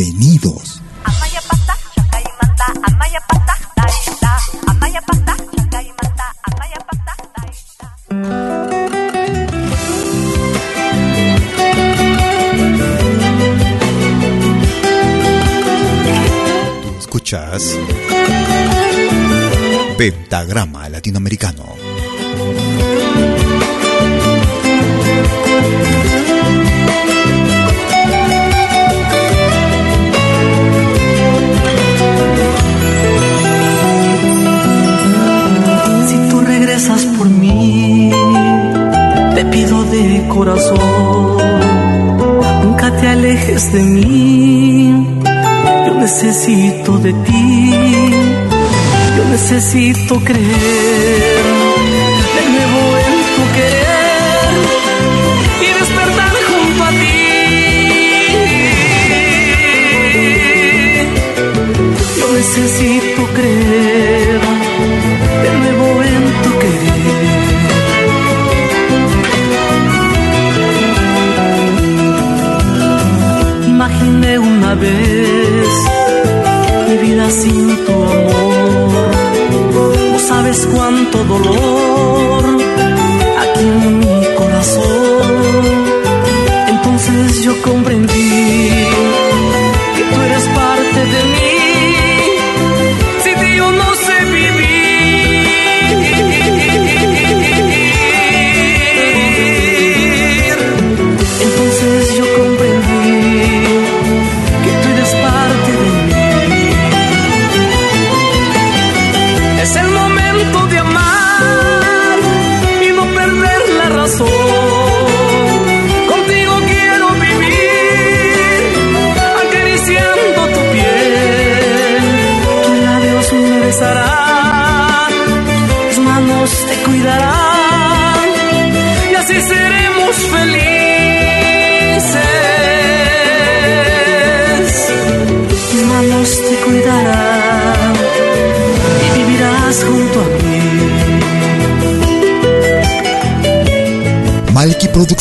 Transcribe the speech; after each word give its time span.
Bienvenidos. 0.00 0.80
escuchas 16.98 17.76
Pentagrama 19.98 20.88
Latinoamericano. 20.88 21.89
Nunca 42.62 42.90
te 42.98 43.08
alejes 43.08 43.72
de 43.72 43.82
mí. 43.82 45.06
Yo 45.86 45.94
necesito 45.94 46.98
de 46.98 47.12
ti, 47.12 47.72
yo 49.16 49.24
necesito 49.30 50.18
creer 50.20 51.39
vez 74.80 75.68
mi 76.88 76.96
vida 77.06 77.30
sin 77.30 77.66
tu 77.86 77.92
amor. 77.92 79.10
No 80.12 80.18
sabes 80.18 80.66
cuánto 80.72 81.24
dolor 81.24 82.42
aquí 83.42 83.66
en 83.88 83.98
mi 84.00 84.24
corazón. 84.36 85.32
Entonces 86.68 87.42
yo 87.42 87.52
comprendí 87.62 88.30
que 89.96 90.02
tú 90.10 90.20
eres 90.22 90.44
parte 90.60 91.00
de 91.12 91.24
mí. 91.24 91.29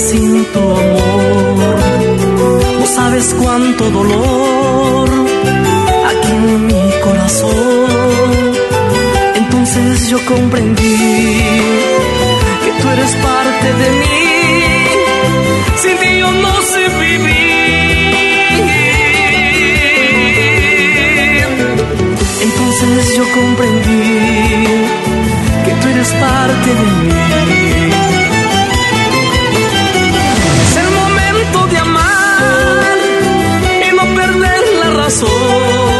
Sin 0.00 0.44
tu 0.52 0.58
amor. 0.58 1.76
No 2.80 2.86
sabes 2.86 3.34
cuánto 3.40 3.90
dolor 3.90 5.08
aquí 6.10 6.32
en 6.32 6.66
mi 6.66 6.84
corazón. 7.04 8.40
Entonces 9.40 10.08
yo 10.08 10.18
comprendí 10.24 10.96
que 12.64 12.70
tú 12.80 12.88
eres 12.94 13.12
parte 13.28 13.68
de 13.80 13.88
mí. 14.00 14.20
Sin 15.82 15.96
ti 15.98 16.10
yo 16.18 16.30
no 16.44 16.54
sé 16.72 16.82
vivir. 17.02 17.50
Entonces 22.46 23.16
yo 23.16 23.24
comprendí 23.38 24.02
que 25.64 25.72
tú 25.80 25.88
eres 25.88 26.10
parte 26.24 26.70
de 26.80 26.86
mí. 27.04 27.89
Perder 35.18 35.99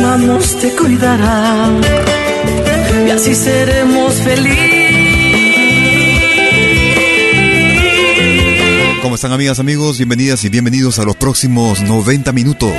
Te 0.00 0.74
cuidará 0.76 1.68
y 3.06 3.10
así 3.10 3.34
seremos 3.34 4.14
felices. 4.14 4.58
¿Cómo 9.02 9.16
están 9.16 9.32
amigas, 9.32 9.58
amigos? 9.58 9.98
Bienvenidas 9.98 10.42
y 10.44 10.48
bienvenidos 10.48 10.98
a 10.98 11.04
los 11.04 11.16
próximos 11.16 11.82
90 11.82 12.32
minutos. 12.32 12.72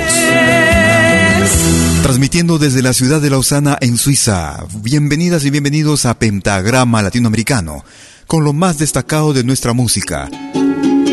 Transmitiendo 2.02 2.58
desde 2.58 2.82
la 2.82 2.92
ciudad 2.92 3.20
de 3.20 3.30
Lausana 3.30 3.78
en 3.80 3.98
Suiza. 3.98 4.64
Bienvenidas 4.82 5.44
y 5.44 5.50
bienvenidos 5.50 6.06
a 6.06 6.18
Pentagrama 6.18 7.02
Latinoamericano, 7.02 7.84
con 8.26 8.42
lo 8.42 8.52
más 8.52 8.78
destacado 8.78 9.32
de 9.32 9.44
nuestra 9.44 9.72
música. 9.74 10.28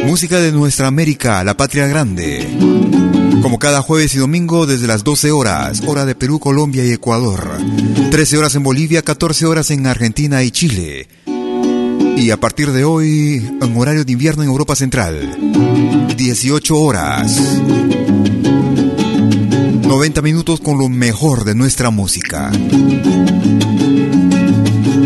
Música 0.06 0.40
de 0.40 0.52
nuestra 0.52 0.88
América, 0.88 1.44
la 1.44 1.56
patria 1.56 1.86
grande. 1.86 3.19
Como 3.42 3.58
cada 3.58 3.82
jueves 3.82 4.14
y 4.16 4.18
domingo 4.18 4.66
desde 4.66 4.88
las 4.88 5.04
12 5.04 5.32
horas, 5.32 5.82
hora 5.86 6.06
de 6.06 6.16
Perú, 6.16 6.40
Colombia 6.40 6.86
y 6.86 6.92
Ecuador. 6.92 7.58
13 8.12 8.38
horas 8.38 8.56
en 8.56 8.64
Bolivia, 8.64 9.02
14 9.02 9.46
horas 9.46 9.72
en 9.72 9.88
Argentina 9.88 10.44
y 10.44 10.52
Chile. 10.52 11.08
Y 12.18 12.32
a 12.32 12.38
partir 12.38 12.72
de 12.72 12.84
hoy, 12.84 13.46
en 13.62 13.78
horario 13.78 14.04
de 14.04 14.12
invierno 14.12 14.44
en 14.44 14.50
Europa 14.50 14.76
Central, 14.76 15.38
18 16.18 16.78
horas. 16.78 17.40
90 19.88 20.22
minutos 20.22 20.60
con 20.60 20.78
lo 20.78 20.90
mejor 20.90 21.46
de 21.46 21.56
nuestra 21.56 21.90
música. 21.90 22.52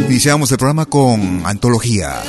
Iniciamos 0.09 0.51
el 0.51 0.57
programa 0.57 0.85
con 0.85 1.41
Antología. 1.45 2.21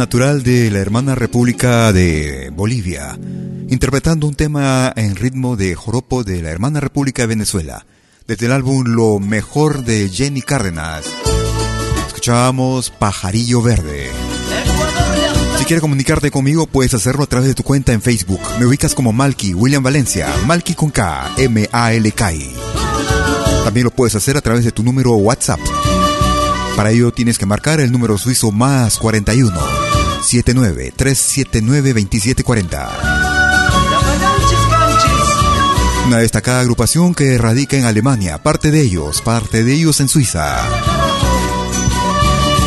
Natural 0.00 0.42
de 0.42 0.70
la 0.70 0.78
hermana 0.78 1.14
República 1.14 1.92
de 1.92 2.50
Bolivia, 2.54 3.18
interpretando 3.68 4.26
un 4.26 4.34
tema 4.34 4.90
en 4.96 5.14
ritmo 5.14 5.56
de 5.56 5.74
joropo 5.74 6.24
de 6.24 6.40
la 6.40 6.48
hermana 6.48 6.80
República 6.80 7.20
de 7.20 7.26
Venezuela, 7.26 7.84
desde 8.26 8.46
el 8.46 8.52
álbum 8.52 8.82
Lo 8.86 9.18
mejor 9.18 9.84
de 9.84 10.08
Jenny 10.08 10.40
Cárdenas. 10.40 11.04
Escuchábamos 12.06 12.88
Pajarillo 12.88 13.60
Verde. 13.60 14.08
Si 15.58 15.66
quieres 15.66 15.82
comunicarte 15.82 16.30
conmigo, 16.30 16.66
puedes 16.66 16.94
hacerlo 16.94 17.24
a 17.24 17.28
través 17.28 17.48
de 17.48 17.54
tu 17.54 17.62
cuenta 17.62 17.92
en 17.92 18.00
Facebook. 18.00 18.40
Me 18.58 18.64
ubicas 18.64 18.94
como 18.94 19.12
Malky 19.12 19.52
William 19.52 19.82
Valencia, 19.82 20.28
Malky 20.46 20.72
con 20.72 20.90
K, 20.90 21.30
M-A-L-K. 21.36 22.32
También 23.64 23.84
lo 23.84 23.90
puedes 23.90 24.14
hacer 24.14 24.38
a 24.38 24.40
través 24.40 24.64
de 24.64 24.72
tu 24.72 24.82
número 24.82 25.12
WhatsApp. 25.12 25.60
Para 26.76 26.90
ello 26.90 27.12
tienes 27.12 27.38
que 27.38 27.46
marcar 27.46 27.80
el 27.80 27.92
número 27.92 28.18
suizo 28.18 28.52
más 28.52 28.98
41 28.98 29.90
79-379-2740. 30.20 32.88
Una 36.06 36.18
destacada 36.18 36.60
agrupación 36.60 37.14
que 37.14 37.38
radica 37.38 37.76
en 37.76 37.84
Alemania, 37.84 38.42
parte 38.42 38.70
de 38.70 38.82
ellos, 38.82 39.22
parte 39.22 39.64
de 39.64 39.74
ellos 39.74 40.00
en 40.00 40.08
Suiza. 40.08 40.58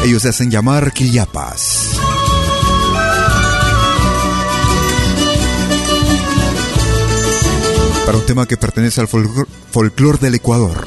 Ellos 0.04 0.22
se 0.22 0.30
hacen 0.30 0.52
llamar 0.52 0.94
Quillapas. 0.94 1.90
Para 8.06 8.18
un 8.18 8.26
tema 8.26 8.46
que 8.46 8.58
pertenece 8.58 9.02
al 9.02 9.08
folclore 9.08 10.20
del 10.20 10.36
Ecuador. 10.36 10.86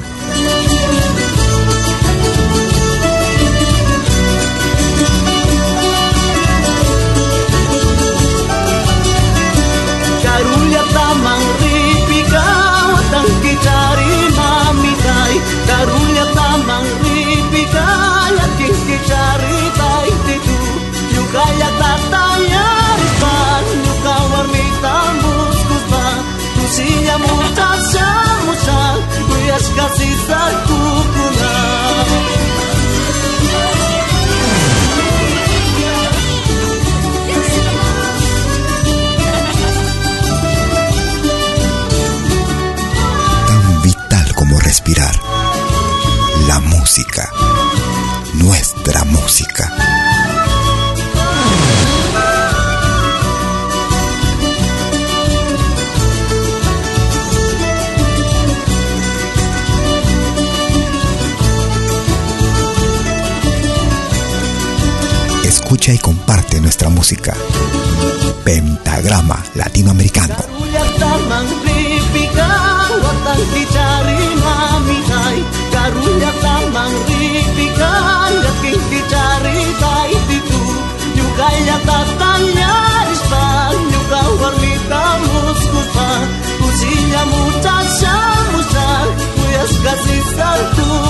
Nuestra 48.35 49.02
música. 49.07 49.73
Escucha 65.45 65.93
y 65.93 65.99
comparte 65.99 66.61
nuestra 66.61 66.88
música. 66.88 67.35
Pentagrama 68.45 69.43
Latinoamericano. 69.55 70.37
muchacha, 87.25 88.12
muchacha, 88.52 88.87
pues 89.37 89.78
casi 89.78 90.21
salto. 90.37 91.06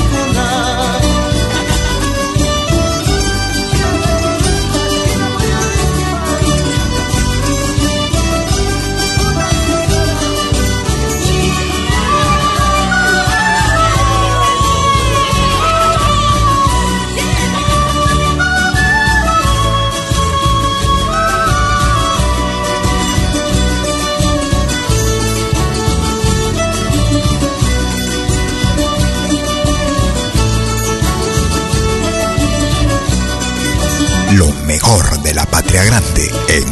Patria 35.67 35.85
grande 35.85 36.31
en 36.49 36.65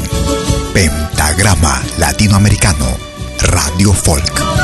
Pentagrama 0.73 1.83
Latinoamericano, 1.99 2.97
Radio 3.41 3.93
Folk. 3.93 4.64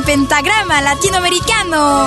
En 0.00 0.04
pentagrama 0.04 0.80
latinoamericano. 0.80 2.06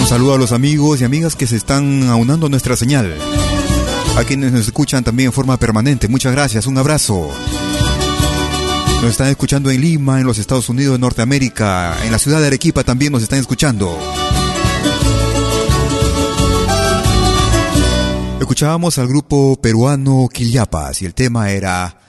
Un 0.00 0.06
saludo 0.06 0.34
a 0.34 0.38
los 0.38 0.52
amigos 0.52 1.00
y 1.00 1.04
amigas 1.04 1.34
que 1.34 1.46
se 1.46 1.56
están 1.56 2.08
aunando 2.08 2.46
a 2.46 2.48
nuestra 2.48 2.76
señal. 2.76 3.16
A 4.16 4.24
quienes 4.24 4.52
nos 4.52 4.62
escuchan 4.62 5.04
también 5.04 5.28
en 5.28 5.32
forma 5.32 5.56
permanente, 5.56 6.08
muchas 6.08 6.32
gracias, 6.32 6.66
un 6.66 6.78
abrazo. 6.78 7.30
Nos 9.02 9.10
están 9.10 9.28
escuchando 9.28 9.70
en 9.70 9.80
Lima, 9.80 10.20
en 10.20 10.26
los 10.26 10.38
Estados 10.38 10.68
Unidos 10.68 10.94
de 10.94 10.98
Norteamérica, 11.00 11.96
en 12.04 12.12
la 12.12 12.18
ciudad 12.18 12.40
de 12.40 12.46
Arequipa 12.46 12.84
también 12.84 13.12
nos 13.12 13.22
están 13.22 13.38
escuchando. 13.38 13.98
Escuchábamos 18.56 18.96
al 18.96 19.06
grupo 19.08 19.60
peruano 19.60 20.30
Quillapas 20.32 21.02
y 21.02 21.04
el 21.04 21.12
tema 21.12 21.50
era 21.50 22.00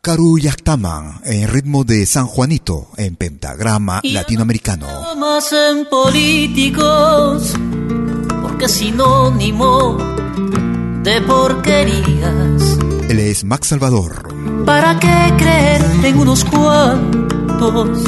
Caruyactaman 0.00 1.20
en 1.26 1.46
ritmo 1.46 1.84
de 1.84 2.06
San 2.06 2.26
Juanito 2.26 2.88
en 2.96 3.16
pentagrama 3.16 4.00
latinoamericano. 4.02 4.86
Más 5.18 5.52
en 5.52 5.84
políticos, 5.84 7.52
porque 8.40 8.66
sinónimo 8.66 9.98
de 11.02 11.20
porquerías. 11.20 12.78
Él 13.10 13.20
es 13.20 13.44
Max 13.44 13.66
Salvador. 13.66 14.34
¿Para 14.64 14.98
qué 14.98 15.34
creer 15.36 15.84
en 16.02 16.18
unos 16.18 16.46
cuantos? 16.46 18.02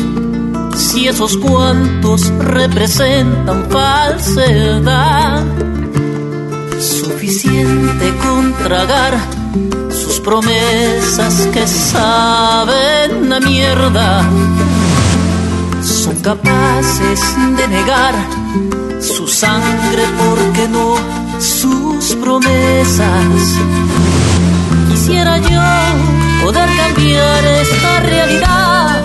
Si 0.75 1.09
esos 1.09 1.37
cuantos 1.37 2.27
representan 2.39 3.71
falsedad 3.71 5.45
suficiente 7.07 8.13
con 8.21 8.53
tragar 8.65 9.15
sus 9.91 10.19
promesas 10.19 11.49
que 11.53 11.65
saben 11.65 13.33
a 13.33 13.39
mierda. 13.39 14.29
Son 15.83 16.17
capaces 16.21 17.21
de 17.59 17.69
negar 17.69 18.15
su 19.01 19.29
sangre 19.29 20.03
porque 20.19 20.69
no 20.69 20.97
sus 21.39 22.17
promesas. 22.17 23.41
Quisiera 24.91 25.39
yo 25.39 25.67
poder 26.45 26.69
cambiar 26.77 27.45
esta 27.63 28.01
realidad. 28.01 29.03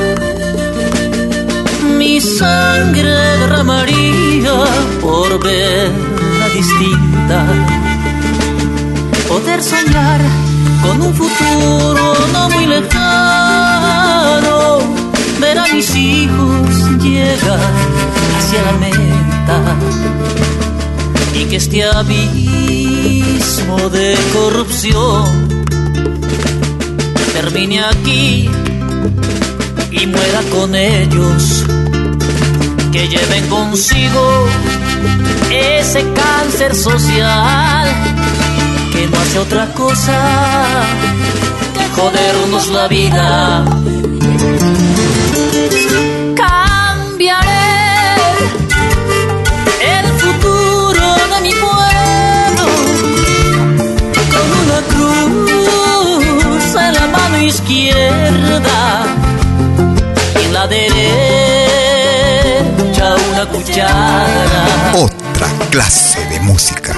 Mi 1.99 2.19
sangre 2.19 3.13
derramaría 3.41 4.55
por 5.01 5.39
verla 5.43 6.49
distinta 6.55 7.80
poder 9.31 9.63
soñar 9.63 10.19
con 10.83 11.01
un 11.01 11.13
futuro 11.13 12.03
no 12.33 12.49
muy 12.49 12.65
lejano, 12.65 14.49
ver 15.39 15.57
a 15.57 15.67
mis 15.73 15.95
hijos 15.95 16.99
llegar 16.99 17.71
hacia 18.37 18.61
la 18.67 18.73
meta 18.85 19.57
y 21.33 21.45
que 21.45 21.55
este 21.55 21.85
abismo 21.85 23.77
de 23.89 24.17
corrupción 24.33 25.63
termine 27.33 27.85
aquí 27.85 28.49
y 29.91 30.07
muera 30.07 30.41
con 30.51 30.75
ellos, 30.75 31.63
que 32.91 33.07
lleven 33.07 33.47
consigo 33.47 34.45
ese 35.49 36.05
cáncer 36.13 36.75
social 36.75 38.20
que 39.01 39.07
no 39.07 39.19
hace 39.19 39.39
otra 39.39 39.65
cosa 39.73 40.13
que 41.73 41.89
jodernos 41.99 42.67
la 42.67 42.87
vida. 42.87 43.65
Cambiaré 46.35 47.73
el 49.97 50.05
futuro 50.23 51.05
de 51.33 51.41
mi 51.41 51.53
pueblo 51.65 52.65
con 54.33 54.47
una 54.63 54.79
cruz 54.93 56.75
en 56.75 56.93
la 56.93 57.07
mano 57.07 57.37
izquierda 57.41 58.79
y 60.39 60.41
en 60.45 60.53
la 60.53 60.67
derecha 60.67 60.95
una 63.31 63.45
cuchara. 63.47 64.61
Otra 64.93 65.47
clase 65.71 66.23
de 66.25 66.39
música. 66.41 66.93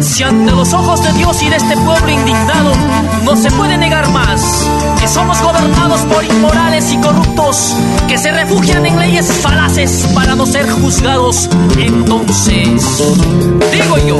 Si 0.00 0.22
ante 0.22 0.52
los 0.52 0.72
ojos 0.72 1.02
de 1.02 1.12
Dios 1.12 1.42
y 1.42 1.50
de 1.50 1.56
este 1.56 1.76
pueblo 1.76 2.08
indignado 2.08 2.72
no 3.24 3.36
se 3.36 3.50
puede 3.50 3.76
negar 3.76 4.08
más 4.08 4.66
que 4.98 5.06
somos 5.06 5.38
gobernados 5.42 6.00
por 6.02 6.24
inmorales 6.24 6.90
y 6.90 6.96
corruptos 6.96 7.74
que 8.08 8.16
se 8.16 8.32
refugian 8.32 8.86
en 8.86 8.98
leyes 8.98 9.30
falaces 9.42 10.08
para 10.14 10.34
no 10.34 10.46
ser 10.46 10.70
juzgados, 10.70 11.50
entonces 11.76 13.02
digo 13.70 13.98
yo, 14.06 14.16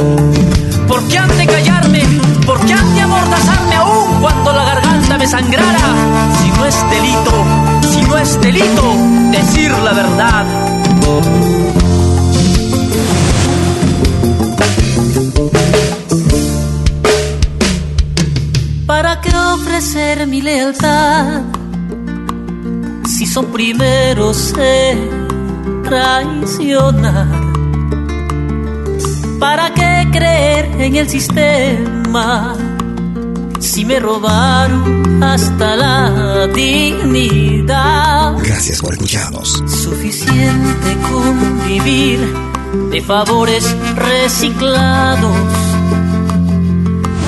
¿por 0.87 1.03
qué 1.07 1.17
han 1.17 1.37
de 1.39 1.47
callarme? 1.47 2.03
¿Por 2.45 2.63
qué 2.67 2.73
han 2.73 2.93
de 2.93 3.01
amordazarme 3.01 3.75
aún 3.77 4.21
cuando 4.21 4.53
la 4.53 4.63
garganta 4.63 5.17
me 5.17 5.25
sangrara? 5.25 5.79
Si 6.39 6.51
no 6.51 6.65
es 6.65 6.89
delito, 6.91 7.31
si 7.91 8.01
no 8.03 8.15
es 8.15 8.39
delito 8.39 8.83
decir 9.31 9.71
la 9.71 9.93
verdad. 9.93 10.45
¿Para 18.85 19.21
qué 19.21 19.29
ofrecer 19.35 20.27
mi 20.27 20.41
lealtad 20.41 21.41
si 23.07 23.25
son 23.25 23.45
primeros 23.47 24.53
en 24.57 25.27
traicionar? 25.83 27.27
¿Para 29.39 29.73
qué 29.73 30.07
creer 30.11 30.81
en 30.81 30.95
el 30.95 31.07
sistema 31.07 32.55
si 33.59 33.85
me 33.85 33.99
robaron 33.99 35.23
hasta 35.23 35.75
la 35.75 36.47
dignidad? 36.47 38.35
Gracias 38.43 38.81
por 38.81 38.93
escucharnos. 38.93 39.63
Suficiente 39.67 40.97
con 41.09 41.67
vivir 41.67 42.48
de 42.91 43.01
favores 43.01 43.75
reciclados 43.95 45.35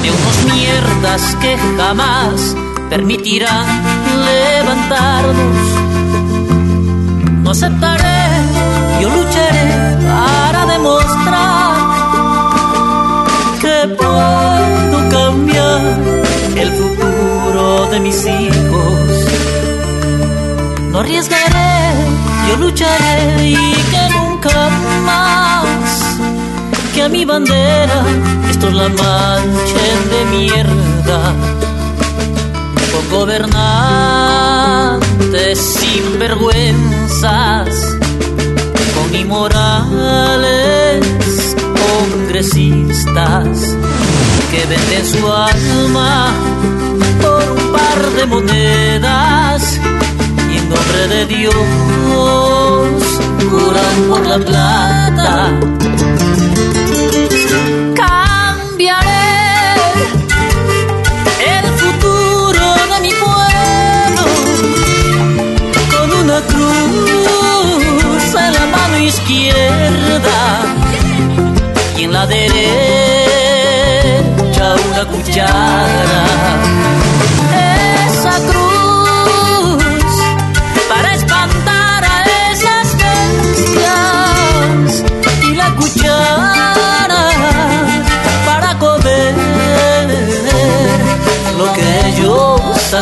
de 0.02 0.12
unos 0.12 0.54
mierdas 0.54 1.36
que 1.42 1.58
jamás 1.78 2.56
permitirán 2.90 3.66
levantarnos. 4.26 5.58
No 7.44 7.52
aceptaré, 7.52 8.28
yo 9.02 9.10
lucharé 9.10 9.98
para 10.08 10.66
demostrar 10.66 11.76
que 13.62 13.96
puedo 13.98 15.10
cambiar 15.10 15.82
el 16.56 16.72
futuro 16.72 17.88
de 17.92 18.00
mis 18.00 18.26
hijos. 18.26 19.12
No 20.92 21.00
arriesgaré, 21.00 21.94
yo 22.50 22.58
lucharé 22.58 23.50
y 23.50 23.56
que 23.56 24.10
nunca 24.14 24.31
más 25.06 26.18
que 26.94 27.04
a 27.04 27.10
mi 27.10 27.26
bandera 27.26 28.04
estos 28.50 28.74
la 28.74 28.88
manchen 28.90 30.10
de 30.10 30.26
mierda. 30.32 31.36
Con 32.92 33.10
gobernantes 33.20 35.60
sin 35.60 36.18
vergüenzas, 36.20 37.70
con 38.96 39.16
inmorales 39.16 41.06
congresistas 42.01 43.77
que 44.51 44.66
venden 44.66 45.06
su 45.06 45.32
alma 45.32 46.34
por 47.22 47.51
un 47.51 47.72
par 47.72 48.12
de 48.18 48.25
monedas 48.25 49.80
y 50.51 50.58
en 50.58 50.70
nombre 50.70 51.08
de 51.08 51.25
Dios 51.27 53.00
juran 53.51 53.98
por 54.09 54.24
la 54.25 54.40
plata 54.40 55.29
cambiaré 58.01 59.27
el 61.55 61.66
futuro 61.81 62.66
de 62.92 62.98
mi 63.05 63.14
pueblo 63.25 64.24
con 65.94 66.07
una 66.24 66.40
cruz 66.51 68.25
en 68.46 68.51
la 68.53 68.66
mano 68.75 68.98
izquierda 69.11 70.40
y 71.98 72.00
en 72.05 72.11
la 72.14 72.25
derecha 72.25 72.55
una 74.90 75.03
cuchara. 75.11 76.30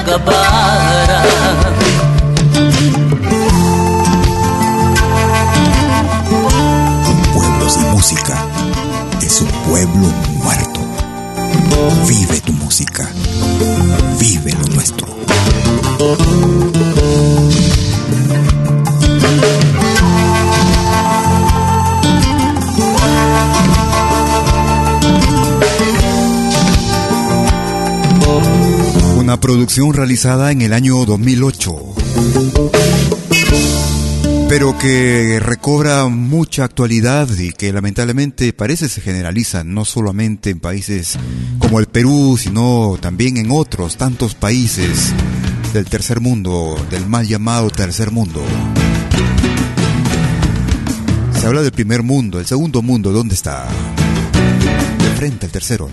Ellos 0.07 1.98
Producción 29.41 29.93
realizada 29.93 30.51
en 30.51 30.61
el 30.61 30.73
año 30.73 31.05
2008, 31.05 31.75
pero 34.49 34.77
que 34.77 35.39
recobra 35.39 36.07
mucha 36.07 36.65
actualidad 36.65 37.29
y 37.37 37.51
que 37.51 37.71
lamentablemente 37.71 38.51
parece 38.53 38.89
se 38.89 39.01
generaliza 39.01 39.63
no 39.63 39.85
solamente 39.85 40.49
en 40.49 40.59
países 40.59 41.17
como 41.57 41.79
el 41.79 41.87
Perú, 41.87 42.37
sino 42.39 42.97
también 43.01 43.37
en 43.37 43.51
otros 43.51 43.95
tantos 43.95 44.35
países 44.35 45.13
del 45.73 45.85
tercer 45.85 46.19
mundo, 46.19 46.75
del 46.91 47.07
mal 47.07 47.27
llamado 47.27 47.69
tercer 47.69 48.11
mundo. 48.11 48.43
Se 51.39 51.47
habla 51.47 51.61
del 51.61 51.71
primer 51.71 52.03
mundo, 52.03 52.39
el 52.39 52.45
segundo 52.45 52.81
mundo, 52.81 53.11
¿dónde 53.11 53.35
está? 53.35 53.67
De 54.99 55.09
frente 55.15 55.45
al 55.45 55.51
tercero. 55.51 55.89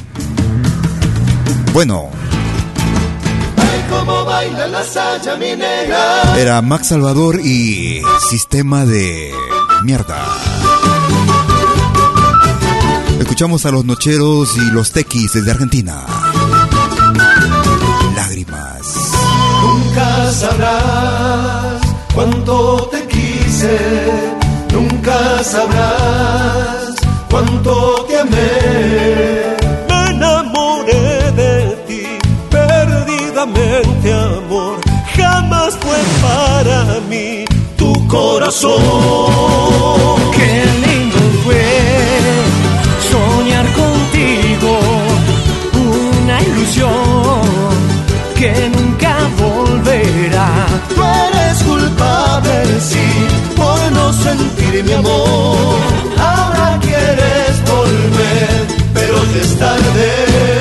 Bueno, 1.73 2.11
Era 6.39 6.63
Max 6.63 6.89
Salvador 6.89 7.41
y 7.41 8.01
Sistema 8.31 8.85
de 8.85 9.33
Mierda. 9.83 10.25
Escuchamos 13.21 13.67
a 13.67 13.71
los 13.71 13.85
Nocheros 13.85 14.57
y 14.57 14.71
los 14.71 14.93
Tequis 14.93 15.33
desde 15.33 15.51
Argentina. 15.51 16.05
Lágrimas. 18.15 18.87
Nunca 19.63 20.33
sabrás 20.33 21.81
cuánto 22.15 22.89
te 22.93 23.07
quise. 23.07 23.79
Nunca 24.73 25.43
sabrás 25.43 26.95
cuánto 27.29 28.05
te 28.09 28.21
amé. 28.21 29.36
Corazón. 38.17 38.81
Qué 40.37 40.53
lindo 40.85 41.19
fue 41.45 41.67
soñar 43.13 43.67
contigo, 43.83 44.73
una 45.91 46.37
ilusión 46.49 47.41
que 48.39 48.53
nunca 48.75 49.13
volverá. 49.45 50.51
Tú 50.95 51.03
eres 51.27 51.57
culpable, 51.71 52.57
sí, 52.91 53.09
por 53.61 53.81
no 53.99 54.13
sentir 54.13 54.85
mi 54.85 54.93
amor. 54.93 55.79
Ahora 56.31 56.79
quieres 56.81 57.55
volver, 57.75 58.51
pero 58.95 59.15
es 59.43 59.51
tarde. 59.59 60.56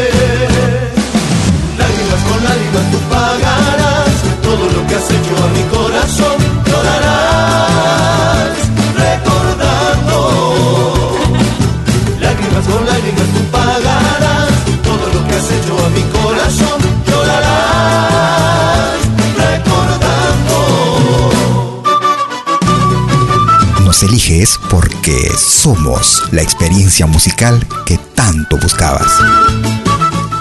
Porque 24.69 25.31
somos 25.37 26.23
la 26.33 26.41
experiencia 26.41 27.05
musical 27.07 27.65
que 27.85 27.97
tanto 28.15 28.57
buscabas. 28.57 29.07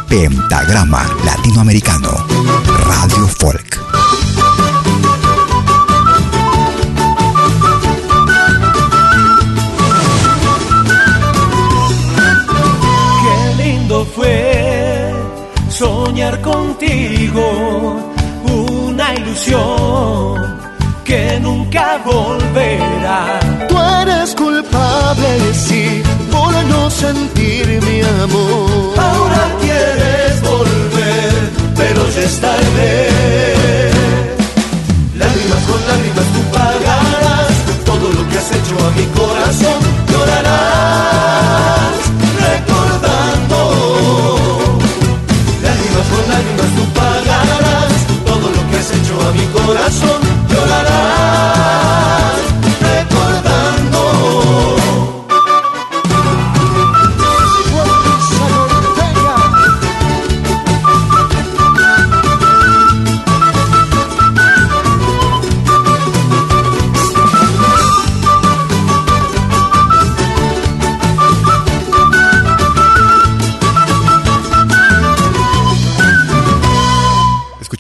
Pentagrama 0.09 1.07
Latinoamericano, 1.25 2.11
Radio 2.87 3.29
Folk. 3.29 3.81
Qué 13.23 13.63
lindo 13.63 14.05
fue 14.07 15.13
soñar 15.69 16.41
contigo, 16.41 18.13
una 18.45 19.15
ilusión 19.15 20.65
que 21.05 21.39
nunca 21.41 21.99
volverá. 22.05 23.44
Eres 24.35 24.37
culpable, 24.37 25.55
sí, 25.55 26.03
por 26.31 26.53
no 26.65 26.91
sentir 26.91 27.67
mi 27.83 28.01
amor. 28.23 28.99
Ahora 28.99 29.57
quieres 29.61 30.41
volver, 30.43 31.51
pero 31.77 32.09
ya 32.11 32.21
es 32.21 32.41
tarde. 32.41 33.54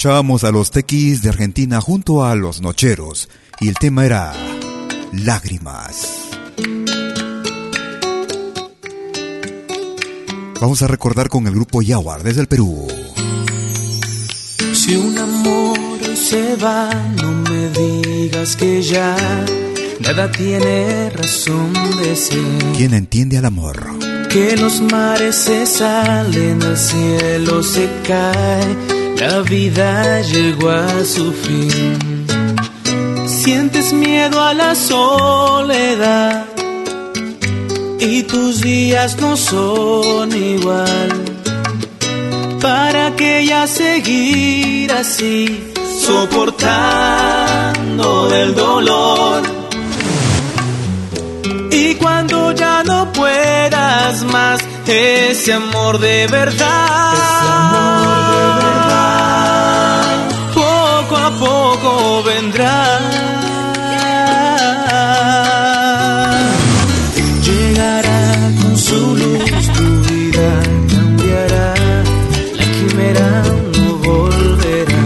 Escuchábamos 0.04 0.44
a 0.44 0.50
los 0.50 0.70
tequis 0.70 1.22
de 1.22 1.30
Argentina 1.30 1.80
junto 1.80 2.26
a 2.26 2.34
los 2.34 2.60
nocheros 2.60 3.30
y 3.58 3.68
el 3.68 3.74
tema 3.76 4.04
era 4.04 4.34
Lágrimas. 5.14 6.28
Vamos 10.60 10.82
a 10.82 10.88
recordar 10.88 11.30
con 11.30 11.46
el 11.46 11.54
grupo 11.54 11.80
Yaguar 11.80 12.22
desde 12.22 12.42
el 12.42 12.48
Perú. 12.48 12.86
Si 14.74 14.94
un 14.94 15.16
amor 15.16 15.78
se 16.14 16.54
va, 16.56 16.90
no 17.22 17.32
me 17.32 17.70
digas 17.70 18.56
que 18.56 18.82
ya 18.82 19.16
nada 20.00 20.30
tiene 20.30 21.08
razón 21.08 21.72
de 22.02 22.14
ser. 22.14 22.74
¿Quién 22.76 22.92
entiende 22.92 23.38
al 23.38 23.46
amor? 23.46 23.98
Que 24.28 24.54
los 24.58 24.82
mares 24.82 25.34
se 25.36 25.64
salen, 25.64 26.60
el 26.60 26.76
cielo 26.76 27.62
se 27.62 27.88
cae, 28.06 28.93
la 29.18 29.40
vida 29.42 30.20
llegó 30.22 30.70
a 30.70 31.04
su 31.04 31.32
fin. 31.32 32.26
Sientes 33.26 33.92
miedo 33.92 34.40
a 34.42 34.54
la 34.54 34.74
soledad 34.74 36.44
y 37.98 38.22
tus 38.24 38.60
días 38.60 39.16
no 39.20 39.36
son 39.36 40.32
igual. 40.32 41.10
¿Para 42.60 43.14
que 43.16 43.44
ya 43.46 43.66
seguir 43.66 44.90
así, 44.92 45.72
soportando 46.00 46.74
el 48.34 48.54
dolor? 48.54 49.42
Y 51.70 51.94
cuando 51.96 52.52
ya 52.52 52.82
no 52.84 53.12
puedas 53.12 54.24
más, 54.24 54.60
ese 54.86 55.52
amor 55.52 55.98
de 55.98 56.26
verdad, 56.28 58.03
Llegará 67.42 68.32
con 68.62 68.78
su 68.78 69.16
luz, 69.16 69.72
tu 69.76 69.86
vida 70.08 70.62
cambiará, 70.88 71.74
la 72.54 72.64
quimera 72.74 73.42
no 73.76 73.96
volverá. 73.96 75.04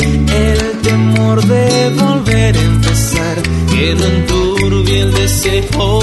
El 0.00 0.80
temor 0.80 1.44
de 1.44 1.90
volver 1.90 2.56
a 2.56 2.62
empezar, 2.62 3.36
que 3.70 3.94
no 3.94 4.04
enturbie 4.06 5.00
el 5.00 5.12
deseo 5.12 6.00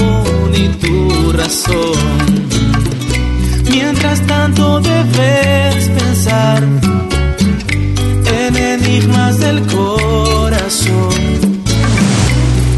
ni 0.52 0.68
tu 0.82 1.32
razón. 1.32 2.48
Mientras 3.68 4.24
tanto 4.28 4.80
debes 4.80 5.88
pensar 5.88 6.91
corazón. 9.74 11.12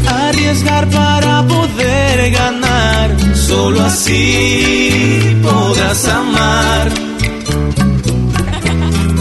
Arriesgar 0.07 0.89
para 0.89 1.45
poder 1.47 2.31
ganar, 2.31 3.15
solo 3.35 3.83
así 3.83 5.39
podrás 5.43 6.07
amar. 6.07 6.91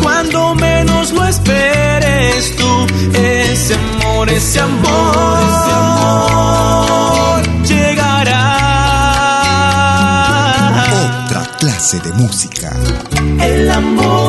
Cuando 0.03 0.55
menos 0.55 1.13
lo 1.13 1.25
esperes 1.27 2.57
tú, 2.57 2.87
ese 3.19 3.75
amor, 3.75 4.29
ese 4.31 4.61
amor, 4.61 5.39
ese 5.49 5.73
amor 5.83 7.43
llegará. 7.67 8.51
Otra 11.25 11.43
clase 11.59 12.01
de 12.01 12.13
música. 12.13 12.73
El 13.41 13.71
amor, 13.71 14.24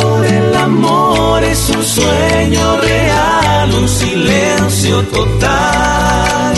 total. 5.05 6.53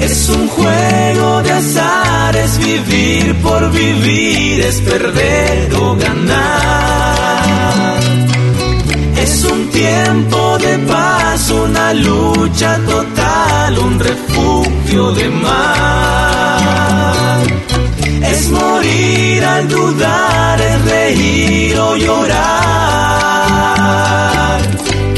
Es 0.00 0.28
un 0.28 0.48
juego 0.48 1.42
de 1.42 1.52
azar, 1.52 2.36
es 2.36 2.58
vivir 2.58 3.34
por 3.42 3.70
vivir, 3.70 4.60
es 4.60 4.80
perder 4.80 5.72
o 5.74 5.94
ganar. 5.96 8.00
Es 9.16 9.44
un 9.44 9.70
tiempo 9.70 10.58
de 10.58 10.78
paz, 10.78 11.50
una 11.50 11.94
lucha 11.94 12.78
total, 12.86 13.78
un 13.78 14.00
refugio 14.00 15.12
de 15.12 15.28
mar. 15.28 16.60
Es 18.22 18.50
morir 18.50 19.44
al 19.44 19.68
dudar, 19.68 20.60
es 20.60 20.84
reír 20.84 21.78
o 21.78 21.96
llorar. 21.96 22.40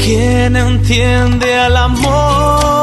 ¿Quién 0.03 0.57
entiende 0.57 1.59
al 1.59 1.77
amor? 1.77 2.82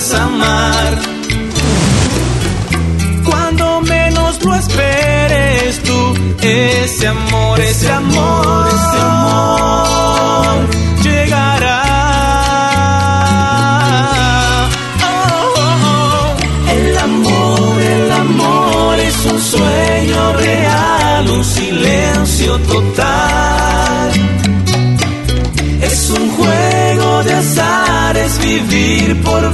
Podrás 0.00 0.29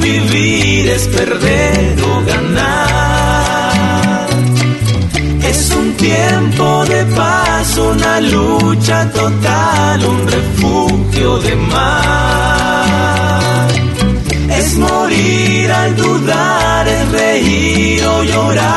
vivir 0.06 0.88
es 0.88 1.08
perder 1.08 1.96
o 2.02 2.22
ganar. 2.24 3.76
Es 5.42 5.70
un 5.70 5.92
tiempo 5.94 6.84
de 6.86 7.04
paz, 7.20 7.76
una 7.78 8.20
lucha 8.20 9.10
total, 9.12 10.04
un 10.04 10.28
refugio 10.28 11.38
de 11.38 11.56
mar. 11.56 12.86
Es 14.50 14.76
morir 14.78 15.72
al 15.72 15.96
dudar, 15.96 16.88
es 16.88 17.12
reír 17.12 18.04
o 18.04 18.22
llorar. 18.22 18.76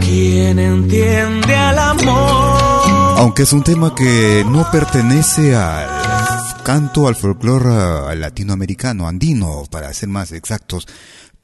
¿Quién 0.00 0.58
entiende 0.58 1.56
al 1.56 1.78
amor? 1.78 3.18
Aunque 3.18 3.42
es 3.42 3.52
un 3.52 3.62
tema 3.62 3.94
que 3.94 4.44
no 4.48 4.68
pertenece 4.70 5.54
al 5.54 6.01
canto 6.72 7.06
al 7.06 7.16
folclore 7.16 8.16
latinoamericano, 8.16 9.06
andino, 9.06 9.64
para 9.70 9.92
ser 9.92 10.08
más 10.08 10.32
exactos, 10.32 10.88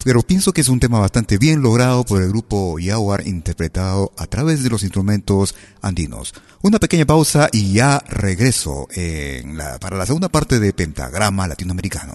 pero 0.03 0.23
pienso 0.23 0.55
que 0.55 0.63
es 0.63 0.71
un 0.71 0.81
tema 0.81 1.01
bastante 1.01 1.37
bien 1.37 1.61
logrado 1.61 2.03
por 2.05 2.23
el 2.23 2.31
grupo 2.31 2.79
Yaguar 2.79 3.27
interpretado 3.27 4.11
a 4.17 4.27
través 4.27 4.63
de 4.63 4.71
los 4.71 4.85
instrumentos 4.85 5.55
andinos. 5.83 6.33
Una 6.63 6.79
pequeña 6.79 7.05
pausa 7.05 7.51
y 7.53 7.75
ya 7.75 8.03
regreso 8.09 8.89
para 9.83 9.99
la 9.99 10.07
segunda 10.07 10.31
parte 10.31 10.61
de 10.61 10.73
Pentagrama 10.73 11.47
Latinoamericano. 11.47 12.15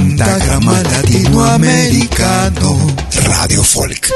Pentagrama 0.23 0.83
Latinoamericano 0.83 2.95
Radio 3.23 3.63
Folk. 3.63 4.11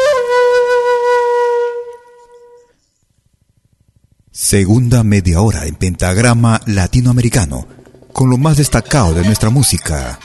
Segunda 4.31 5.03
media 5.03 5.41
hora 5.41 5.65
en 5.65 5.73
Pentagrama 5.73 6.61
Latinoamericano, 6.67 7.65
con 8.13 8.29
lo 8.29 8.37
más 8.37 8.57
destacado 8.57 9.15
de 9.15 9.23
nuestra 9.23 9.49
música. 9.49 10.19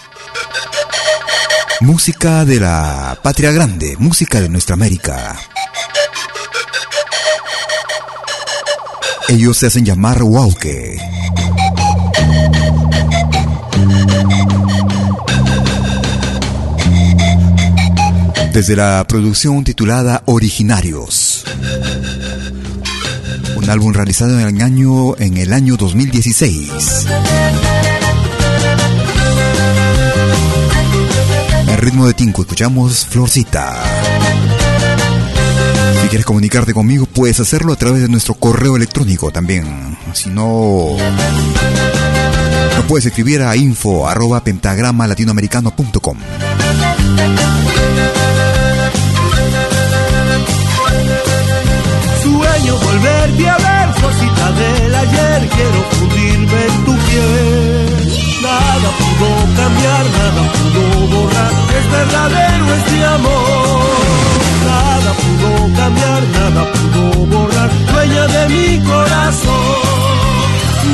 Música 1.81 2.45
de 2.45 2.61
la 2.61 3.19
patria 3.23 3.51
grande, 3.51 3.97
música 3.99 4.39
de 4.39 4.51
nuestra 4.51 4.75
América. 4.75 5.35
Ellos 9.29 9.57
se 9.57 9.69
hacen 9.69 9.87
llamar 9.87 10.23
Wauke. 10.23 10.99
Desde 18.53 18.75
la 18.75 19.05
producción 19.07 19.63
titulada 19.63 20.23
Originarios. 20.27 21.45
Un 23.55 23.71
álbum 23.71 23.93
realizado 23.93 24.41
en 24.41 24.57
el 24.57 24.63
año, 24.63 25.17
en 25.19 25.37
el 25.37 25.53
año 25.53 25.77
2016. 25.77 27.07
En 31.69 31.79
ritmo 31.79 32.09
de 32.09 32.15
Tinco 32.15 32.43
escuchamos 32.43 33.07
Florcita. 33.07 33.83
Si 36.03 36.09
quieres 36.09 36.27
comunicarte 36.27 36.75
conmigo, 36.75 37.07
puedes 37.07 37.39
hacerlo 37.39 37.73
a 37.73 37.77
través 37.77 38.03
de 38.03 38.09
nuestro 38.09 38.35
correo 38.35 38.75
electrónico 38.75 39.31
también. 39.31 39.97
Si 40.13 40.29
no, 40.29 40.97
no 42.77 42.83
puedes 42.89 43.07
escribir 43.07 43.43
a 43.43 43.55
info 43.55 44.09
arroba 44.09 44.43
pentagrama 44.43 45.07
latinoamericano.com. 45.07 46.17
volverte 53.01 53.49
a 53.49 53.57
ver, 53.57 53.89
cosita 54.03 54.53
del 54.53 54.95
ayer, 54.95 55.49
quiero 55.49 55.81
fundirme 55.93 56.61
en 56.67 56.85
tu 56.85 56.95
piel. 57.07 58.13
Nada 58.43 58.89
pudo 59.01 59.29
cambiar, 59.57 60.05
nada 60.19 60.43
pudo 60.53 60.83
borrar, 61.13 61.53
es 61.79 61.91
verdadero 61.91 62.75
este 62.75 63.05
amor. 63.05 63.81
Nada 64.67 65.11
pudo 65.23 65.51
cambiar, 65.81 66.23
nada 66.39 66.63
pudo 66.73 67.27
borrar, 67.27 67.71
dueña 67.93 68.27
de 68.27 68.49
mi 68.49 68.85
corazón. 68.85 69.91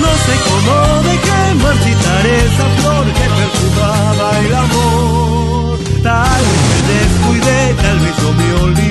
No 0.02 0.10
sé 0.24 0.34
cómo 0.46 0.74
dejé 1.08 1.40
marchitar 1.64 2.26
esa 2.26 2.66
flor 2.76 3.06
que 3.16 3.26
perfumaba 3.38 4.28
el 4.46 4.54
amor. 4.54 5.78
Tal 6.02 6.42
vez 6.50 6.66
me 6.70 6.94
descuidé, 6.94 7.74
tal 7.82 7.98
vez 7.98 8.14
no 8.22 8.32
me 8.32 8.54
olvidé 8.64 8.85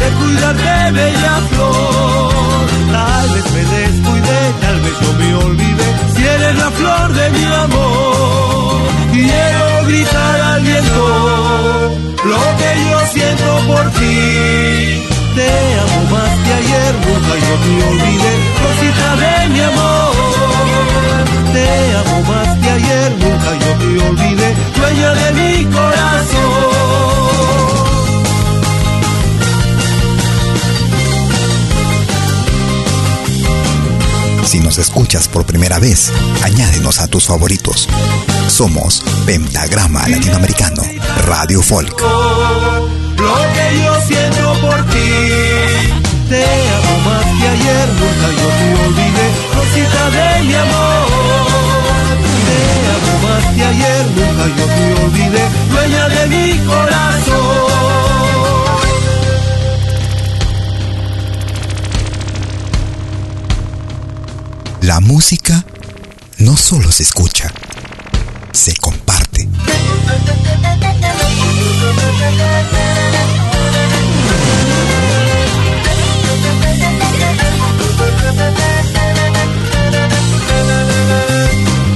de 0.00 0.08
cuidarte, 0.18 0.92
bella 0.92 1.34
flor. 1.50 2.66
Tal 2.92 3.28
vez 3.34 3.46
me 3.54 3.62
descuidé, 3.76 4.40
tal 4.64 4.78
vez 4.84 4.96
no 5.04 5.10
me 5.20 5.34
olvidé 5.46 5.86
si 6.14 6.22
eres 6.34 6.54
la 6.62 6.70
flor 6.78 7.12
de 7.12 7.30
mi 7.36 7.44
amor. 7.64 8.80
Quiero 9.12 9.64
gritar 9.86 10.40
al 10.52 10.60
viento 10.62 11.02
lo 12.32 12.42
que 12.58 12.70
yo 12.88 12.98
siento 13.14 13.48
por 13.68 13.84
ti. 13.98 14.16
Te 15.36 15.50
amo 15.84 16.00
más 16.14 16.32
que 16.44 16.52
ayer, 16.60 16.92
nunca 17.06 17.32
yo 17.46 17.54
te 17.64 17.72
olvidé, 17.90 18.32
cosita 18.64 19.08
de 19.22 19.34
mi 19.52 19.60
amor. 19.70 20.12
Te 21.54 21.66
amo 22.00 22.16
más 22.32 22.48
que 22.62 22.70
ayer, 22.78 23.08
nunca 23.24 23.50
yo 23.62 23.70
te 23.80 23.90
olvidé, 24.08 24.48
dueña 24.76 25.10
de 25.20 25.26
mi 25.38 25.64
corazón. 25.66 25.99
Nos 34.70 34.78
escuchas 34.78 35.26
por 35.26 35.44
primera 35.44 35.80
vez, 35.80 36.12
añádenos 36.44 37.00
a 37.00 37.08
tus 37.08 37.26
favoritos. 37.26 37.88
Somos 38.46 39.02
Pentagrama 39.26 40.06
Latinoamericano 40.06 40.80
Radio 41.26 41.60
Folk. 41.60 42.00
Lo 42.00 43.34
que 43.52 43.82
yo 43.82 44.00
siento 44.06 44.60
por 44.60 44.80
ti. 44.90 45.08
Te 46.28 46.44
amo 46.44 46.94
más 47.04 47.26
que 47.40 47.48
ayer, 47.48 47.88
nunca 47.98 48.28
yo 48.38 48.48
te 48.58 48.66
olvidé, 48.86 49.26
cosita 49.56 50.02
de 50.10 50.42
mi 50.44 50.54
amor. 50.54 51.06
Te 52.46 52.58
amo 52.94 53.12
más 53.26 53.44
que 53.52 53.64
ayer, 53.64 54.06
nunca 54.14 54.44
yo 54.56 54.66
te 54.66 54.84
olvidé, 55.02 55.44
dueña 55.68 56.08
de 56.10 56.26
mi 56.28 56.58
corazón. 56.64 57.19
La 64.90 64.98
música 64.98 65.64
no 66.38 66.56
solo 66.56 66.90
se 66.90 67.04
escucha, 67.04 67.48
se 68.50 68.74
comparte. 68.74 69.48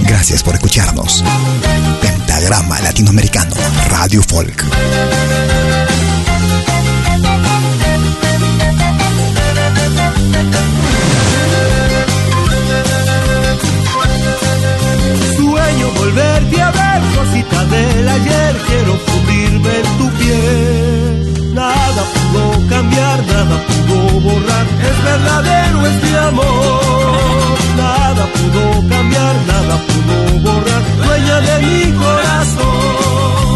Gracias 0.05 0.45
por 0.45 0.55
escucharnos. 0.55 1.25
Pentagrama 2.01 2.79
Latinoamericano 2.81 3.57
Radio 3.89 4.23
Folk. 4.23 4.65
Volverte 16.05 16.61
a 16.61 16.71
ver, 16.71 17.01
cosita 17.17 17.65
del 17.65 18.09
ayer, 18.09 18.53
quiero 18.69 18.93
fundirme 19.07 19.73
en 19.81 19.89
tu 19.99 20.07
piel. 20.19 21.55
Nada 21.55 22.03
pudo 22.15 22.43
cambiar, 22.69 23.19
nada 23.35 23.57
pudo 23.69 24.21
borrar, 24.27 24.67
es 24.89 24.97
verdadero 25.11 25.87
este 25.93 26.11
amor. 26.31 27.57
Nada 27.83 28.25
pudo 28.37 28.65
cambiar, 28.95 29.35
nada 29.53 29.75
pudo 29.89 30.17
borrar, 30.47 30.83
dueña 31.05 31.37
de 31.49 31.55
mi 31.65 31.83
corazón. 32.05 33.55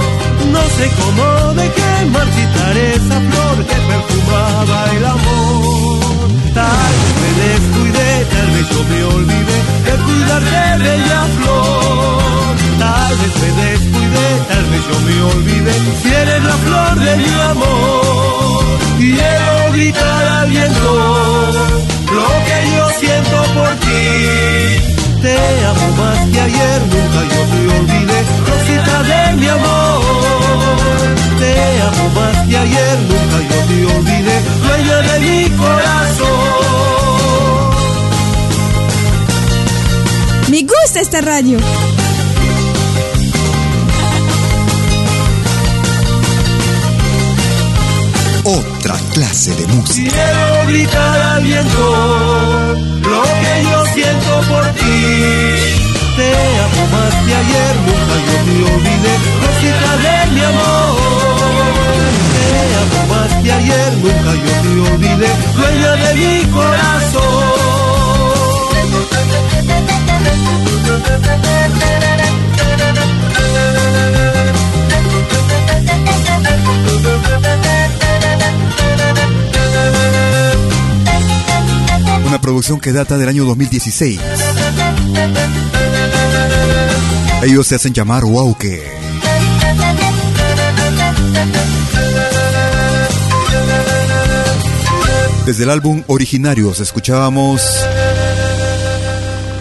No 0.55 0.63
sé 0.77 0.85
cómo 1.01 1.25
dejé 1.63 1.93
marchitar 2.17 2.77
esa 2.95 3.19
flor 3.29 3.57
que 3.69 3.79
perfumaba 3.91 4.79
el 4.97 5.05
amor. 5.17 6.29
Tal 6.55 6.95
vez 7.41 7.78
tal 8.35 8.49
vez 8.55 8.66
yo 8.70 8.81
me 8.91 9.05
olvidé 9.16 9.59
de 9.87 9.95
cuidarte, 10.05 10.83
bella 10.85 11.22
flor. 11.37 12.55
Tal 12.79 13.16
vez 13.20 13.33
me 13.43 13.51
descuidé, 13.62 14.29
tal 14.49 14.64
vez 14.70 14.83
yo 14.89 14.97
me 15.07 15.16
olvidé 15.35 15.74
si 16.03 16.09
eres 16.09 16.45
la 16.45 16.57
flor 16.64 16.95
de 17.01 17.16
mi 17.16 17.33
amor. 17.53 18.64
Quiero 18.99 19.72
gritar 19.72 20.26
al 20.39 20.51
viento 20.51 21.78
esta 41.01 41.21
radio. 41.21 41.59
Otra 48.45 48.97
clase 49.13 49.55
de 49.55 49.67
música. 49.69 50.11
Quiero 50.11 50.67
gritar 50.67 51.21
al 51.21 51.43
viento 51.45 52.75
lo 53.03 53.23
que 53.23 53.63
yo 53.71 53.87
siento 53.95 54.41
por 54.49 54.65
ti. 54.73 55.15
Te 56.17 56.33
amo 56.67 56.83
más 56.91 57.15
que 57.25 57.35
ayer, 57.35 57.77
nunca 57.87 58.15
yo 58.27 58.37
te 58.45 58.55
olvidé, 58.75 59.15
rosita 59.45 59.93
de 60.05 60.31
mi 60.33 60.41
amor. 60.41 60.97
Te 62.35 62.47
amo 62.83 63.01
más 63.15 63.43
que 63.43 63.53
ayer, 63.53 63.93
nunca 64.03 64.33
yo 64.35 64.53
te 64.63 64.71
olvidé, 64.91 65.31
dueña 65.55 65.93
de 65.93 66.15
mi 66.15 66.45
corazón. 66.51 67.98
Una 82.27 82.41
producción 82.41 82.79
que 82.79 82.93
data 82.93 83.17
del 83.17 83.29
año 83.29 83.45
2016. 83.45 84.21
Ellos 87.43 87.67
se 87.67 87.75
hacen 87.77 87.93
llamar 87.93 88.25
Wauke. 88.25 88.83
Desde 95.47 95.65
el 95.65 95.71
álbum 95.71 96.03
Originarios 96.09 96.81
escuchábamos 96.81 97.63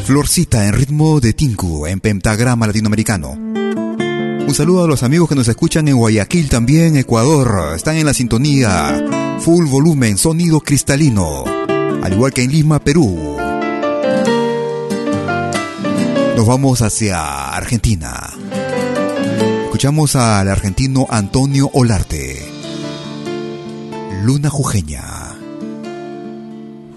Florcita 0.07 0.65
en 0.65 0.71
ritmo 0.71 1.19
de 1.19 1.33
Tinku 1.33 1.85
en 1.85 1.99
pentagrama 1.99 2.65
latinoamericano. 2.65 3.31
Un 3.33 4.53
saludo 4.53 4.85
a 4.85 4.87
los 4.87 5.03
amigos 5.03 5.27
que 5.27 5.35
nos 5.35 5.49
escuchan 5.49 5.85
en 5.89 5.97
Guayaquil 5.97 6.47
también, 6.47 6.95
Ecuador. 6.95 7.75
Están 7.75 7.97
en 7.97 8.05
la 8.05 8.13
sintonía. 8.13 9.37
Full 9.41 9.65
volumen, 9.65 10.17
sonido 10.17 10.61
cristalino. 10.61 11.43
Al 12.01 12.13
igual 12.13 12.31
que 12.31 12.43
en 12.43 12.53
Lima, 12.53 12.79
Perú. 12.79 13.35
Nos 16.37 16.47
vamos 16.47 16.81
hacia 16.81 17.49
Argentina. 17.49 18.29
Escuchamos 19.65 20.15
al 20.15 20.47
argentino 20.47 21.05
Antonio 21.09 21.69
Olarte. 21.73 22.49
Luna 24.23 24.49
Jujeña. 24.49 25.26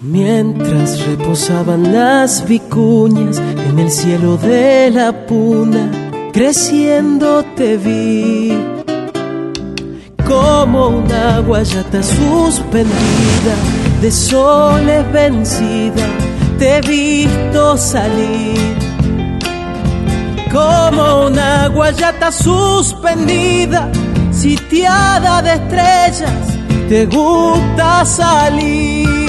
Mientras 0.03 1.05
reposaban 1.05 1.93
las 1.93 2.49
vicuñas 2.49 3.37
en 3.69 3.79
el 3.79 3.91
cielo 3.91 4.39
de 4.39 4.91
la 4.91 5.27
puna, 5.27 5.91
creciendo 6.33 7.45
te 7.55 7.77
vi. 7.77 8.51
Como 10.27 10.89
una 10.89 11.41
guayata 11.41 12.03
suspendida 12.03 13.55
de 14.01 14.11
soles 14.11 15.13
vencida, 15.13 16.07
te 16.59 16.79
he 16.79 16.81
visto 16.81 17.77
salir. 17.77 18.79
Como 20.51 21.27
una 21.27 21.69
guayata 21.69 22.33
suspendida, 22.33 23.91
sitiada 24.33 25.43
de 25.43 25.53
estrellas, 25.53 26.59
te 26.89 27.05
gusta 27.05 28.07
salir 28.07 29.20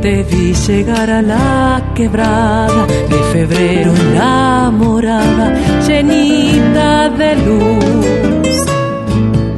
te 0.00 0.22
vi 0.22 0.54
llegar 0.54 1.10
a 1.10 1.22
la 1.22 1.82
quebrada 1.94 2.86
de 2.86 3.18
febrero 3.32 3.92
enamorada, 3.94 5.54
llenita 5.86 7.08
de 7.10 7.36
luz. 7.36 8.66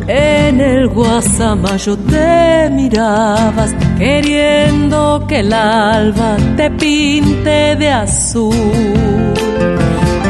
En 0.06 0.60
el 0.60 0.88
guasamayo 0.88 1.96
te 1.98 2.70
mirabas, 2.70 3.74
queriendo 3.98 5.24
que 5.28 5.40
el 5.40 5.52
alba 5.52 6.36
te 6.56 6.70
pinte 6.70 7.76
de 7.76 7.90
azul. 7.90 8.54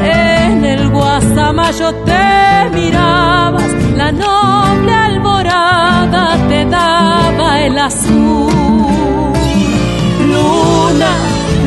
En 0.03 0.65
el 0.65 0.91
guasamayo 0.91 1.95
te 2.05 2.71
mirabas, 2.75 3.73
la 3.97 4.13
noble 4.13 4.93
alborada 4.93 6.37
te 6.49 6.65
daba 6.65 7.61
el 7.63 7.79
azul 7.79 8.70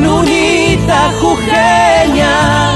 lunita 0.02 1.12
jujeña, 1.22 2.72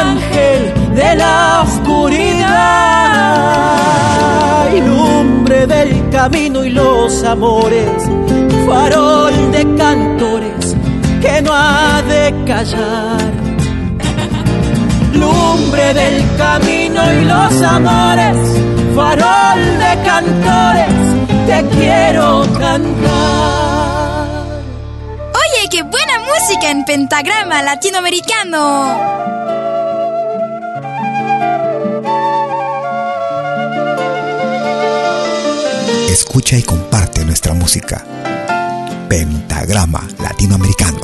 ángel 0.00 0.72
de 0.94 1.14
la 1.16 1.62
oscuridad, 1.64 2.52
lumbre 4.86 5.66
del 5.66 6.08
camino 6.10 6.64
y 6.64 6.70
los 6.70 7.22
amores, 7.24 7.90
farol 8.66 9.52
de 9.52 9.74
cantores 9.76 10.76
que 11.20 11.42
no 11.42 11.52
ha 11.52 12.02
de 12.02 12.34
callar. 12.46 13.32
Lumbre 15.14 15.94
del 15.94 16.24
camino 16.36 17.00
y 17.12 17.24
los 17.24 17.62
amores, 17.62 18.36
farol 18.96 19.60
de 19.84 19.92
cantores, 20.04 20.94
te 21.46 21.64
quiero 21.76 22.44
cantar 22.58 23.71
música 26.62 26.70
en 26.70 26.84
pentagrama 26.84 27.62
latinoamericano. 27.62 28.96
Escucha 36.08 36.56
y 36.56 36.62
comparte 36.62 37.24
nuestra 37.24 37.54
música. 37.54 38.04
Pentagrama 39.08 40.06
Latinoamericano, 40.20 41.00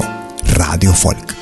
Radio 0.54 0.92
Folk. 0.92 1.34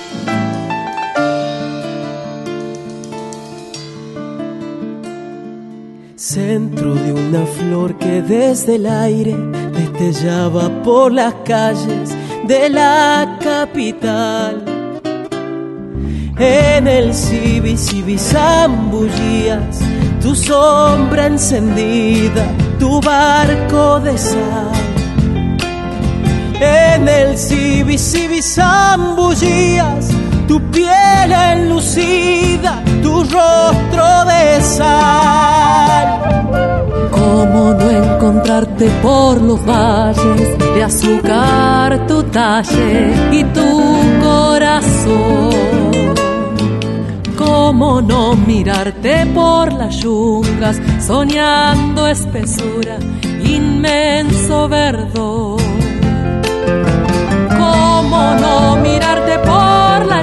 Centro 6.16 6.94
de 6.94 7.12
una 7.12 7.46
flor 7.46 7.98
que 7.98 8.22
desde 8.22 8.76
el 8.76 8.86
aire 8.86 9.36
destellaba 9.72 10.82
por 10.82 11.12
las 11.12 11.34
calles 11.44 12.14
de 12.46 12.70
la 12.70 13.38
capital. 13.42 14.62
En 16.38 16.86
el 16.86 17.14
Cibi 17.14 18.18
zambullías 18.18 19.78
tu 20.20 20.34
sombra 20.34 21.26
encendida, 21.26 22.44
tu 22.78 23.00
barco 23.00 24.00
de 24.00 24.18
sal. 24.18 24.72
En 26.60 27.08
el 27.08 27.36
Cibi 27.36 27.98
Cibi 27.98 28.42
zambullías 28.42 30.08
tu 30.46 30.60
piel 30.70 31.32
enlucida, 31.32 32.82
tu 33.06 33.22
rostro 33.22 34.06
de 34.30 34.60
sal 34.60 36.06
¿Cómo 37.18 37.62
no 37.78 37.88
encontrarte 38.02 38.86
por 39.02 39.40
los 39.40 39.60
valles 39.64 40.48
de 40.74 40.82
azúcar 40.82 42.06
tu 42.08 42.22
talle 42.24 43.12
y 43.38 43.44
tu 43.56 43.70
corazón? 44.22 45.54
¿Cómo 47.36 48.00
no 48.00 48.34
mirarte 48.34 49.26
por 49.26 49.72
las 49.72 49.96
yungas 50.02 50.76
soñando 51.00 52.06
espesura, 52.08 52.96
inmenso 53.44 54.68
verdor? 54.68 55.60
¿Cómo 57.60 58.20
no 58.42 58.76
mirarte 58.76 59.38
por 59.50 60.06
las 60.06 60.15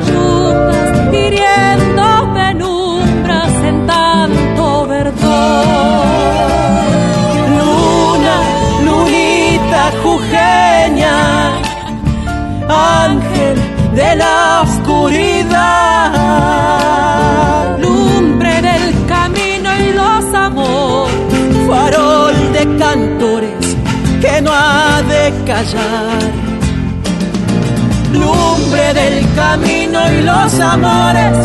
la 14.15 14.61
oscuridad, 14.63 16.09
lumbre 17.79 18.61
del 18.61 19.05
camino 19.07 19.69
y 19.79 19.93
los 19.93 20.33
amores, 20.33 21.13
farol 21.67 22.53
de 22.53 22.77
cantores 22.77 23.77
que 24.21 24.41
no 24.41 24.51
ha 24.53 25.01
de 25.03 25.33
callar. 25.45 26.19
Lumbre 28.11 28.93
del 28.93 29.33
camino 29.35 29.99
y 30.11 30.21
los 30.21 30.59
amores, 30.59 31.37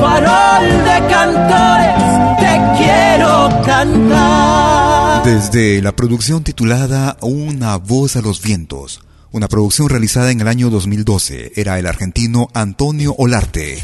farol 0.00 0.68
de 0.84 1.06
cantores, 1.08 2.02
te 2.38 2.60
quiero 2.78 3.48
cantar. 3.64 5.24
Desde 5.24 5.82
la 5.82 5.92
producción 5.92 6.42
titulada 6.42 7.16
Una 7.20 7.76
voz 7.76 8.16
a 8.16 8.22
los 8.22 8.40
vientos, 8.42 9.00
una 9.32 9.48
producción 9.48 9.88
realizada 9.88 10.30
en 10.30 10.40
el 10.40 10.48
año 10.48 10.70
2012. 10.70 11.52
Era 11.56 11.78
el 11.78 11.86
argentino 11.86 12.48
Antonio 12.54 13.14
Olarte. 13.16 13.80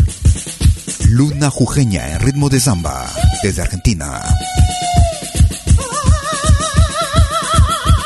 Luna 1.09 1.51
Jujeña 1.51 2.13
en 2.13 2.21
ritmo 2.21 2.49
de 2.49 2.61
samba, 2.61 3.07
desde 3.43 3.63
Argentina. 3.63 4.23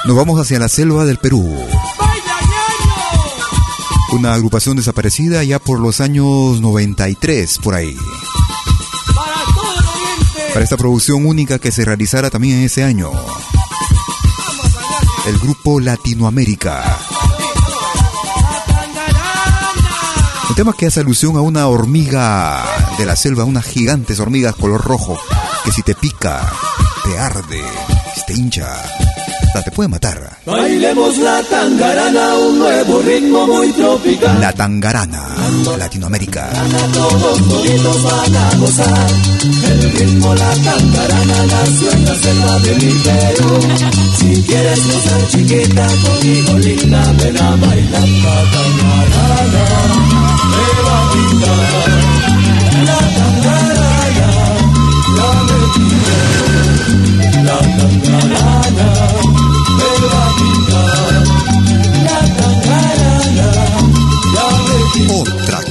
Nos 0.04 0.16
vamos 0.16 0.40
hacia 0.40 0.58
la 0.58 0.68
selva 0.68 1.04
del 1.04 1.18
Perú. 1.18 1.56
Una 4.12 4.34
agrupación 4.34 4.76
desaparecida 4.76 5.44
ya 5.44 5.58
por 5.58 5.78
los 5.78 6.00
años 6.00 6.60
93, 6.60 7.58
por 7.62 7.74
ahí. 7.74 7.96
Para 10.52 10.64
esta 10.64 10.76
producción 10.76 11.26
única 11.26 11.58
que 11.58 11.70
se 11.70 11.84
realizara 11.84 12.28
también 12.28 12.58
ese 12.60 12.82
año. 12.82 13.10
El 15.26 15.38
grupo 15.38 15.78
Latinoamérica. 15.78 17.09
Tema 20.60 20.74
que 20.74 20.84
hace 20.84 21.00
alusión 21.00 21.38
a 21.38 21.40
una 21.40 21.68
hormiga 21.68 22.62
de 22.98 23.06
la 23.06 23.16
selva, 23.16 23.44
unas 23.44 23.64
gigantes 23.64 24.20
hormigas 24.20 24.54
color 24.54 24.84
rojo, 24.84 25.18
que 25.64 25.72
si 25.72 25.80
te 25.80 25.94
pica, 25.94 26.52
te 27.02 27.18
arde, 27.18 27.62
te 28.26 28.34
hincha 28.34 28.68
te 29.58 29.70
puede 29.72 29.88
matar. 29.88 30.38
Bailemos 30.46 31.18
la 31.18 31.42
tangarana, 31.42 32.34
un 32.36 32.58
nuevo 32.58 33.02
ritmo 33.02 33.46
muy 33.46 33.72
tropical. 33.72 34.40
La 34.40 34.52
tangarana, 34.52 35.26
Latinoamérica. 35.76 36.48
Todos 36.92 38.02
van 38.04 38.36
a 38.36 38.54
gozar. 38.56 39.10
El 39.42 39.92
ritmo, 39.92 40.34
la 40.34 40.50
tangarana, 40.54 41.46
nació 41.46 41.90
en 41.90 42.04
la 42.04 42.14
selva 42.14 42.58
de 42.60 42.74
mi 42.76 42.92
Perú. 42.92 43.60
Si 44.18 44.42
quieres 44.44 44.86
gozar 44.86 45.28
chiquita, 45.28 45.86
conmigo 46.04 46.58
linda, 46.58 47.12
ven 47.18 47.36
a 47.38 47.56
bailar 47.56 48.08
la 48.08 48.36
tangarana. 48.54 49.64
Me 50.50 50.66
va 50.86 50.96
a 50.96 51.12
pintar 51.12 51.56
la 52.86 52.98
tangarana, 53.16 53.80
la 54.46 55.34
me 57.32 57.42
la 57.42 57.58
tangarana. 57.58 58.19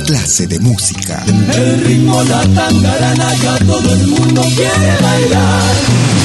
Clase 0.09 0.47
de 0.47 0.59
música. 0.61 1.23
El 1.27 1.81
ritmo 1.81 2.23
la 2.23 2.41
tangarana 2.41 3.35
ya 3.43 3.57
todo 3.59 3.93
el 3.93 4.07
mundo 4.07 4.41
quiere 4.55 4.91
bailar. 5.03 5.75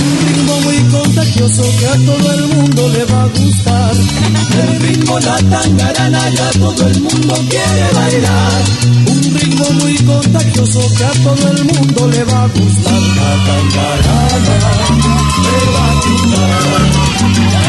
Un 0.01 0.27
ritmo 0.27 0.61
muy 0.61 0.79
contagioso 0.91 1.63
que 1.79 1.87
a 1.87 1.97
todo 2.07 2.33
el 2.33 2.47
mundo 2.55 2.89
le 2.89 3.05
va 3.05 3.25
a 3.25 3.27
gustar. 3.27 3.95
El 4.63 4.81
ritmo 4.81 5.19
la 5.21 5.37
tangarana 5.37 6.31
ya 6.31 6.51
todo 6.53 6.87
el 6.87 7.01
mundo 7.03 7.35
quiere 7.51 7.87
bailar. 7.93 8.63
Un 9.07 9.23
ritmo 9.39 9.67
muy 9.83 9.97
contagioso 9.99 10.81
que 10.97 11.05
a 11.05 11.13
todo 11.23 11.49
el 11.51 11.65
mundo 11.67 12.09
le 12.09 12.25
va 12.25 12.45
a 12.45 12.49
gustar. 12.49 13.03
La 13.21 13.33
tangarana 13.49 14.89
le 15.45 15.59
va 15.75 15.85
a 15.85 15.95
gustar. 16.07 16.81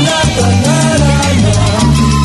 La 0.07 0.19
tangarana 0.39 2.24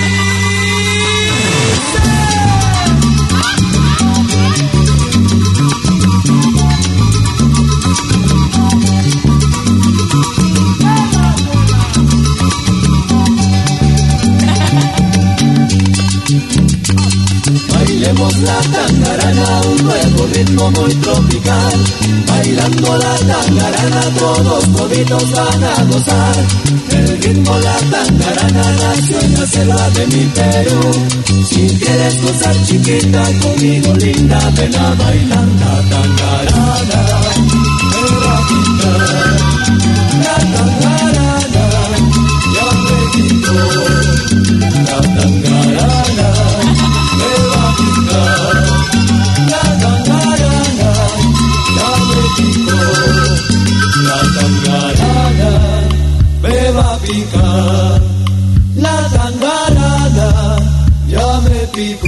Un 19.33 19.83
nuevo 19.85 20.27
ritmo 20.33 20.71
muy 20.71 20.93
tropical. 20.95 21.73
Bailando 22.27 22.97
la 22.97 23.15
tangarana, 23.15 24.01
todos 24.17 24.63
toditos 24.73 25.31
van 25.31 25.63
a 25.63 25.83
gozar. 25.85 26.35
El 26.89 27.21
ritmo 27.21 27.57
la 27.59 27.77
tangarana 27.91 28.63
nació 28.79 29.19
en 29.21 29.33
la 29.33 29.45
selva 29.47 29.89
de 29.91 30.07
mi 30.07 30.25
Perú. 30.25 30.91
Si 31.49 31.67
quieres 31.79 32.21
gozar 32.21 32.55
chiquita 32.65 33.23
conmigo 33.41 33.93
linda, 33.93 34.39
ven 34.57 34.75
a 34.75 34.95
bailar 34.95 35.47
la 35.61 35.75
tangarana. 35.91 37.01
La 40.23 40.35
tangarana, 40.53 41.39
ya 42.55 42.67
me 42.83 42.97
quitó. 43.13 43.53
La 44.87 45.01
tangarana. 45.01 46.20
Me 57.11 57.25
va 57.25 57.95
a 57.95 57.99
picar. 57.99 58.01
La 58.75 59.09
ya 61.07 61.41
me 61.41 61.67
picó. 61.73 62.07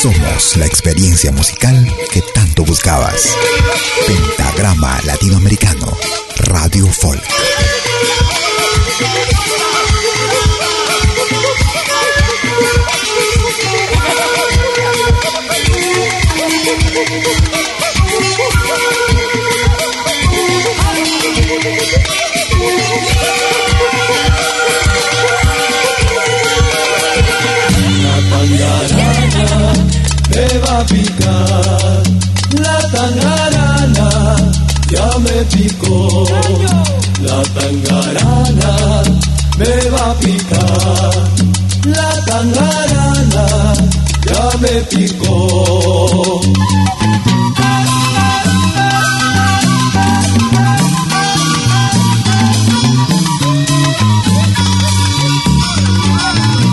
Somos 0.00 0.56
la 0.56 0.66
experiencia 0.66 1.30
musical 1.32 1.86
que 2.10 2.22
tanto 2.34 2.64
buscabas. 2.64 3.36
Pentagrama 4.06 5.00
Latinoamericano 5.04 5.96
Radio 6.36 6.86
Folk. 6.86 7.29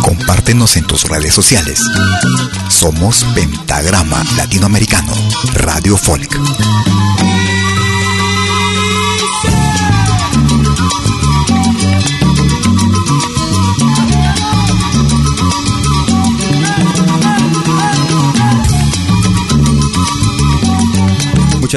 Compártenos 0.01 0.77
en 0.77 0.85
tus 0.85 1.03
redes 1.03 1.33
sociales. 1.33 1.81
Somos 2.69 3.23
Pentagrama 3.35 4.23
Latinoamericano 4.35 5.13
Radio 5.53 5.95
Folk. 5.95 6.37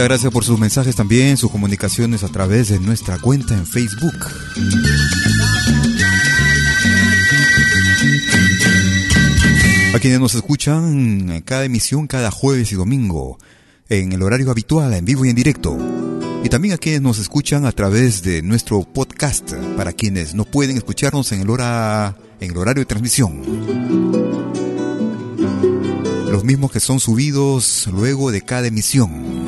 Muchas 0.01 0.09
gracias 0.09 0.33
por 0.33 0.45
sus 0.47 0.59
mensajes 0.59 0.97
también, 0.97 1.37
sus 1.37 1.51
comunicaciones 1.51 2.25
a 2.25 2.29
través 2.29 2.71
de 2.71 2.81
nuestra 2.81 3.19
cuenta 3.19 3.53
en 3.53 3.67
Facebook. 3.67 4.15
A 9.95 9.99
quienes 9.99 10.19
nos 10.19 10.35
escuchan 10.35 11.43
cada 11.45 11.67
emisión, 11.67 12.07
cada 12.07 12.31
jueves 12.31 12.73
y 12.73 12.77
domingo, 12.77 13.37
en 13.91 14.13
el 14.13 14.23
horario 14.23 14.51
habitual, 14.51 14.95
en 14.95 15.05
vivo 15.05 15.27
y 15.27 15.29
en 15.29 15.37
directo. 15.37 15.77
Y 16.43 16.49
también 16.49 16.73
a 16.73 16.79
quienes 16.79 17.03
nos 17.03 17.19
escuchan 17.19 17.67
a 17.67 17.73
través 17.73 18.23
de 18.23 18.41
nuestro 18.41 18.81
podcast, 18.85 19.53
para 19.77 19.93
quienes 19.93 20.35
no 20.35 20.47
pueden 20.47 20.79
escucharnos 20.79 21.31
en 21.33 21.43
el, 21.43 21.51
hora, 21.51 22.17
en 22.41 22.53
el 22.53 22.57
horario 22.57 22.81
de 22.81 22.87
transmisión. 22.87 23.43
Los 26.33 26.43
mismos 26.43 26.73
que 26.73 26.81
son 26.81 27.01
subidos 27.01 27.87
luego 27.93 28.31
de 28.31 28.41
cada 28.41 28.67
emisión. 28.67 29.40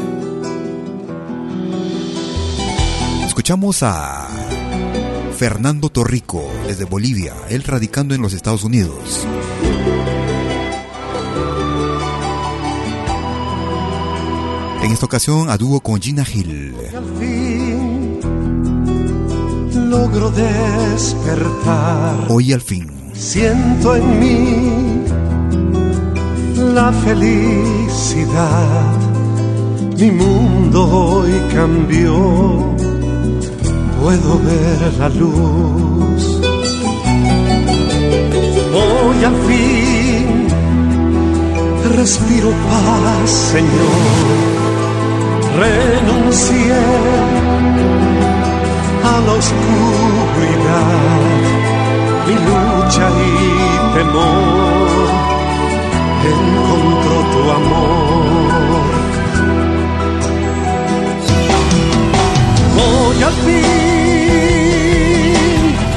Escuchamos 3.42 3.82
a 3.82 4.28
Fernando 5.36 5.88
Torrico 5.88 6.48
desde 6.68 6.84
Bolivia, 6.84 7.34
él 7.48 7.64
radicando 7.64 8.14
en 8.14 8.22
los 8.22 8.34
Estados 8.34 8.62
Unidos. 8.62 9.26
En 14.84 14.92
esta 14.92 15.06
ocasión 15.06 15.50
a 15.50 15.56
dúo 15.56 15.80
con 15.80 16.00
Gina 16.00 16.24
Hill. 16.24 16.72
Al 16.94 17.04
fin 17.18 18.20
logro 19.90 20.30
despertar. 20.30 22.26
Hoy 22.28 22.52
al 22.52 22.60
fin. 22.60 22.88
Siento 23.12 23.96
en 23.96 24.20
mí 24.20 25.02
la 26.72 26.92
felicidad. 26.92 28.96
Mi 29.98 30.12
mundo 30.12 30.88
hoy 30.88 31.32
cambió. 31.52 32.81
Puedo 34.02 34.36
ver 34.40 34.94
la 34.98 35.08
luz. 35.08 36.40
Hoy 38.74 39.24
al 39.24 39.36
fin 39.46 40.48
respiro 41.96 42.50
paz, 42.50 43.30
Señor 43.30 44.52
renuncié 45.56 46.74
a 49.04 49.20
la 49.26 49.32
oscuridad, 49.32 50.92
mi 52.26 52.34
lucha 52.46 53.06
y 53.08 53.94
temor 53.94 54.92
encontró 56.32 57.16
tu 57.32 57.42
amor. 57.50 58.21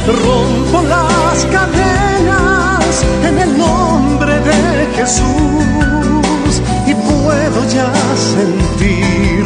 Rompo 0.08 0.82
las 0.84 1.46
cadenas 1.46 3.06
en 3.24 3.40
el 3.40 3.58
nombre 3.58 4.40
de 4.40 4.88
Jesús 4.96 6.62
y 6.88 6.94
puedo 6.94 7.64
ya 7.70 7.92
sentir 8.16 9.44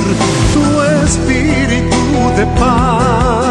tu 0.53 0.81
espíritu 1.03 1.97
de 2.37 2.45
paz. 2.59 3.49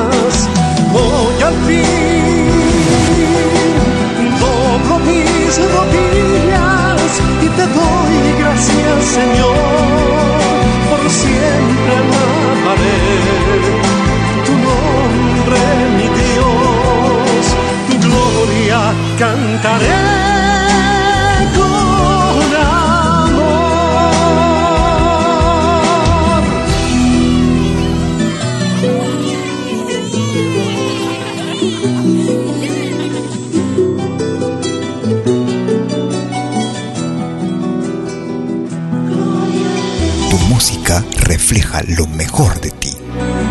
Lo 41.87 42.07
mejor 42.09 42.61
de 42.61 42.71
ti. 42.71 42.97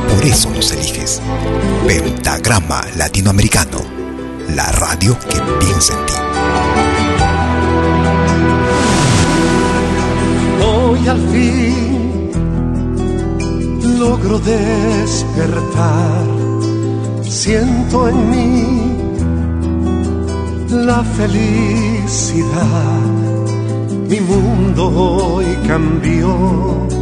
Por 0.10 0.26
eso 0.26 0.50
nos 0.50 0.72
eliges. 0.72 1.22
Pentagrama 1.88 2.86
Latinoamericano. 2.98 3.80
La 4.56 4.72
radio 4.72 5.18
que 5.20 5.40
piensa 5.60 5.94
en 5.94 6.06
ti. 6.06 6.14
Hoy 10.64 11.08
al 11.08 11.30
fin 11.30 12.18
logro 14.00 14.40
despertar. 14.40 16.26
Siento 17.24 18.08
en 18.10 18.30
mí 18.30 18.98
la 20.86 21.04
felicidad. 21.04 22.48
Mi 24.10 24.20
mundo 24.22 24.88
hoy 24.88 25.46
cambió. 25.68 26.97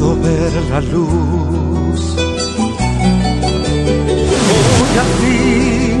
Ver 0.00 0.52
la 0.70 0.80
luz. 0.80 2.00
Hoy 4.80 4.94
al 5.04 5.10
fin, 5.20 5.98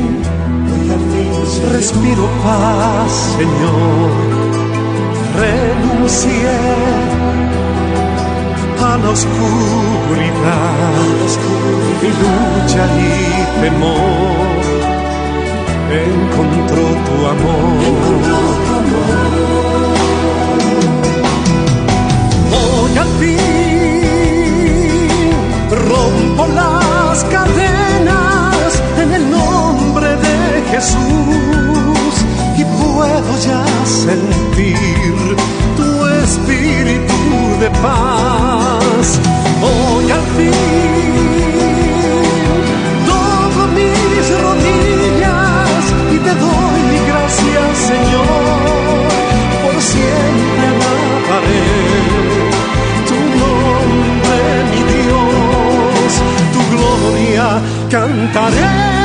hoy 0.72 0.88
al 0.90 1.02
fin 1.12 1.72
respiro 1.72 2.24
paz, 2.42 3.12
Señor 3.36 4.10
renuncié 5.40 6.56
a 8.78 8.98
la 9.02 9.10
oscuridad, 9.10 10.80
mi 12.02 12.10
lucha 12.20 12.84
y 12.98 13.60
temor 13.60 14.60
encontró 16.08 16.84
tu 17.06 17.16
amor. 17.34 17.80
Hoy 22.52 22.98
al 22.98 23.10
fin 23.20 23.69
rompo 26.00 26.46
las 26.46 27.24
cadenas 27.24 28.82
en 29.02 29.12
el 29.12 29.30
nombre 29.30 30.08
de 30.26 30.62
Jesús 30.70 32.14
y 32.56 32.64
puedo 32.80 33.32
ya 33.48 33.64
sentir 33.84 35.36
tu 35.76 36.06
espíritu 36.22 37.20
de 37.62 37.70
paz. 37.84 39.06
Hoy 39.68 40.10
al 40.18 40.24
fin 40.36 41.12
doblo 43.10 43.64
mis 43.78 44.26
rodillas 44.44 45.82
y 46.14 46.18
te 46.26 46.34
doy 46.44 46.82
gracias, 47.10 47.70
Señor. 47.90 48.60
Por 49.62 49.76
siempre 49.92 50.64
alabaré 50.72 52.39
cantaré. 57.90 58.99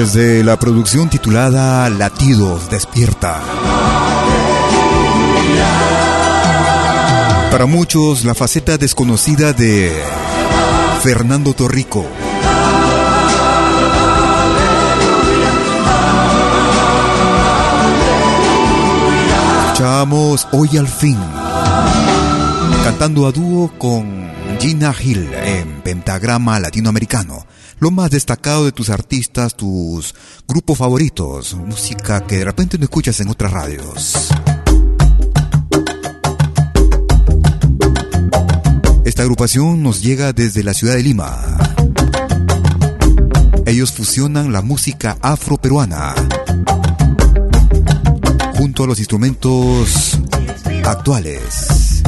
Desde 0.00 0.42
la 0.42 0.58
producción 0.58 1.10
titulada 1.10 1.90
Latidos 1.90 2.70
Despierta. 2.70 3.38
Para 7.50 7.66
muchos, 7.66 8.24
la 8.24 8.34
faceta 8.34 8.78
desconocida 8.78 9.52
de 9.52 9.92
Fernando 11.02 11.52
Torrico. 11.52 12.06
Escuchamos 19.66 20.48
hoy 20.52 20.78
al 20.78 20.88
fin, 20.88 21.18
cantando 22.84 23.26
a 23.26 23.32
dúo 23.32 23.70
con 23.76 24.30
Gina 24.58 24.94
Hill 24.98 25.28
en 25.34 25.82
Pentagrama 25.82 26.58
Latinoamericano. 26.58 27.49
Lo 27.80 27.90
más 27.90 28.10
destacado 28.10 28.66
de 28.66 28.72
tus 28.72 28.90
artistas, 28.90 29.56
tus 29.56 30.14
grupos 30.46 30.76
favoritos, 30.76 31.54
música 31.54 32.26
que 32.26 32.36
de 32.36 32.44
repente 32.44 32.76
no 32.76 32.84
escuchas 32.84 33.18
en 33.20 33.28
otras 33.28 33.50
radios. 33.50 34.28
Esta 39.06 39.22
agrupación 39.22 39.82
nos 39.82 40.02
llega 40.02 40.34
desde 40.34 40.62
la 40.62 40.74
ciudad 40.74 40.94
de 40.94 41.02
Lima. 41.02 41.56
Ellos 43.64 43.92
fusionan 43.92 44.52
la 44.52 44.60
música 44.60 45.16
afroperuana 45.22 46.14
junto 48.56 48.84
a 48.84 48.86
los 48.88 48.98
instrumentos 48.98 50.20
actuales. 50.84 52.02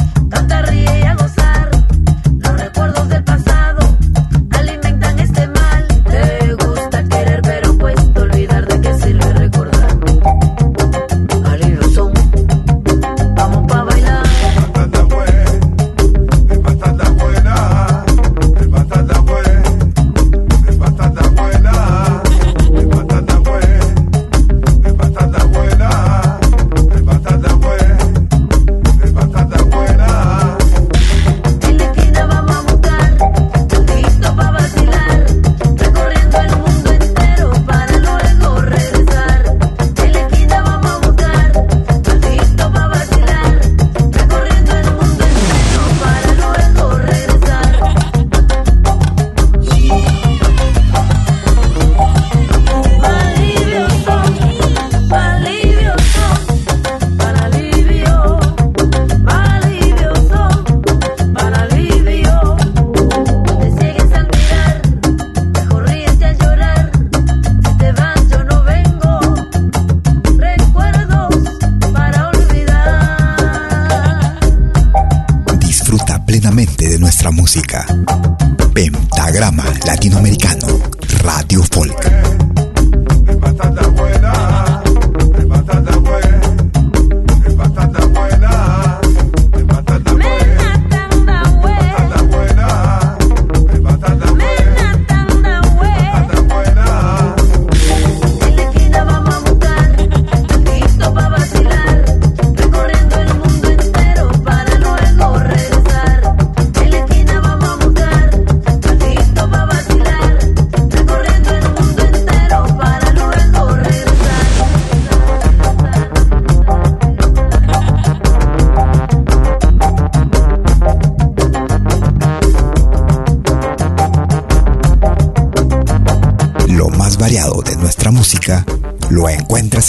latinoamericano. 79.85 80.82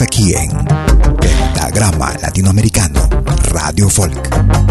Aquí 0.00 0.32
en 0.34 0.50
Pentagrama 1.20 2.14
Latinoamericano, 2.20 3.08
Radio 3.50 3.88
Folk. 3.88 4.63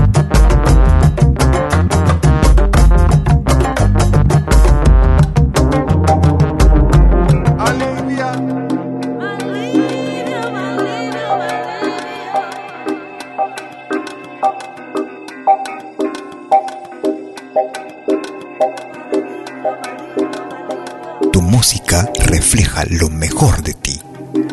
Lo 22.89 23.09
mejor 23.09 23.61
de 23.63 23.73
ti. 23.73 23.99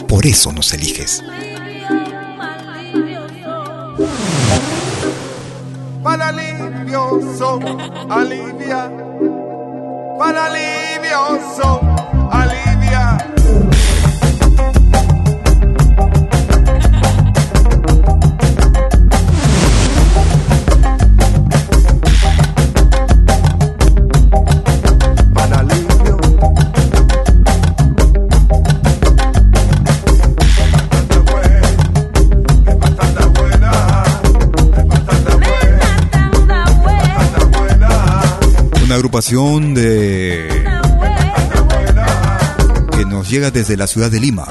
Por 0.09 0.27
eso 0.27 0.53
nos 0.53 0.73
eliges. 0.73 1.23
Para 6.03 6.29
alivio 6.29 7.21
son 7.39 7.63
alivia. 8.11 8.91
Para 10.19 10.47
alivio 10.47 11.41
son 11.57 11.90
de 39.31 40.49
que 42.91 43.05
nos 43.05 43.31
llega 43.31 43.53
desde 43.53 43.77
la 43.77 43.87
ciudad 43.87 44.11
de 44.11 44.19
Lima. 44.19 44.45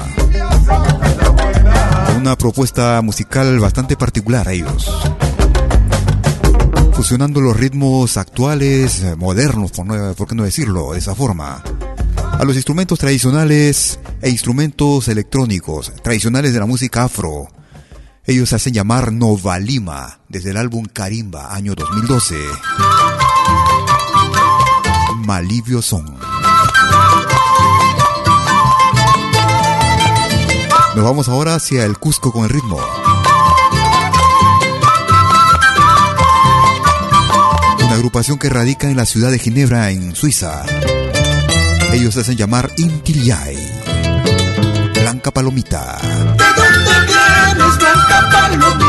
una 2.16 2.34
propuesta 2.38 3.02
musical 3.02 3.58
bastante 3.60 3.98
particular 3.98 4.48
a 4.48 4.52
ellos. 4.52 4.90
Fusionando 6.94 7.42
los 7.42 7.58
ritmos 7.58 8.16
actuales, 8.16 9.04
modernos, 9.18 9.70
por, 9.72 10.26
qué 10.26 10.34
no 10.34 10.44
decirlo 10.44 10.92
de 10.92 10.98
esa 11.00 11.14
forma, 11.14 11.62
a 12.32 12.44
los 12.44 12.56
instrumentos 12.56 12.98
tradicionales 12.98 14.00
e 14.22 14.30
instrumentos 14.30 15.08
electrónicos 15.08 15.92
tradicionales 16.02 16.54
de 16.54 16.58
la 16.58 16.66
música 16.66 17.04
afro. 17.04 17.48
Ellos 18.24 18.48
se 18.48 18.56
hacen 18.56 18.72
llamar 18.72 19.12
Nova 19.12 19.58
Lima 19.58 20.20
desde 20.30 20.52
el 20.52 20.56
álbum 20.56 20.86
Karimba, 20.86 21.54
año 21.54 21.74
2012. 21.74 22.36
Malivio 25.30 25.80
Son. 25.80 26.04
Nos 30.96 31.04
vamos 31.04 31.28
ahora 31.28 31.54
hacia 31.54 31.84
el 31.84 31.98
Cusco 31.98 32.32
con 32.32 32.42
el 32.42 32.50
ritmo. 32.50 32.80
Una 37.78 37.94
agrupación 37.94 38.38
que 38.38 38.48
radica 38.48 38.90
en 38.90 38.96
la 38.96 39.06
ciudad 39.06 39.30
de 39.30 39.38
Ginebra, 39.38 39.92
en 39.92 40.16
Suiza. 40.16 40.64
Ellos 41.92 42.16
hacen 42.16 42.36
llamar 42.36 42.72
Intiliay. 42.76 43.56
Blanca 45.00 45.30
Palomita. 45.30 45.96
¿De 46.02 46.44
dónde 46.56 47.06
vienes, 47.06 47.78
Blanca 47.78 48.28
Palomita? 48.32 48.79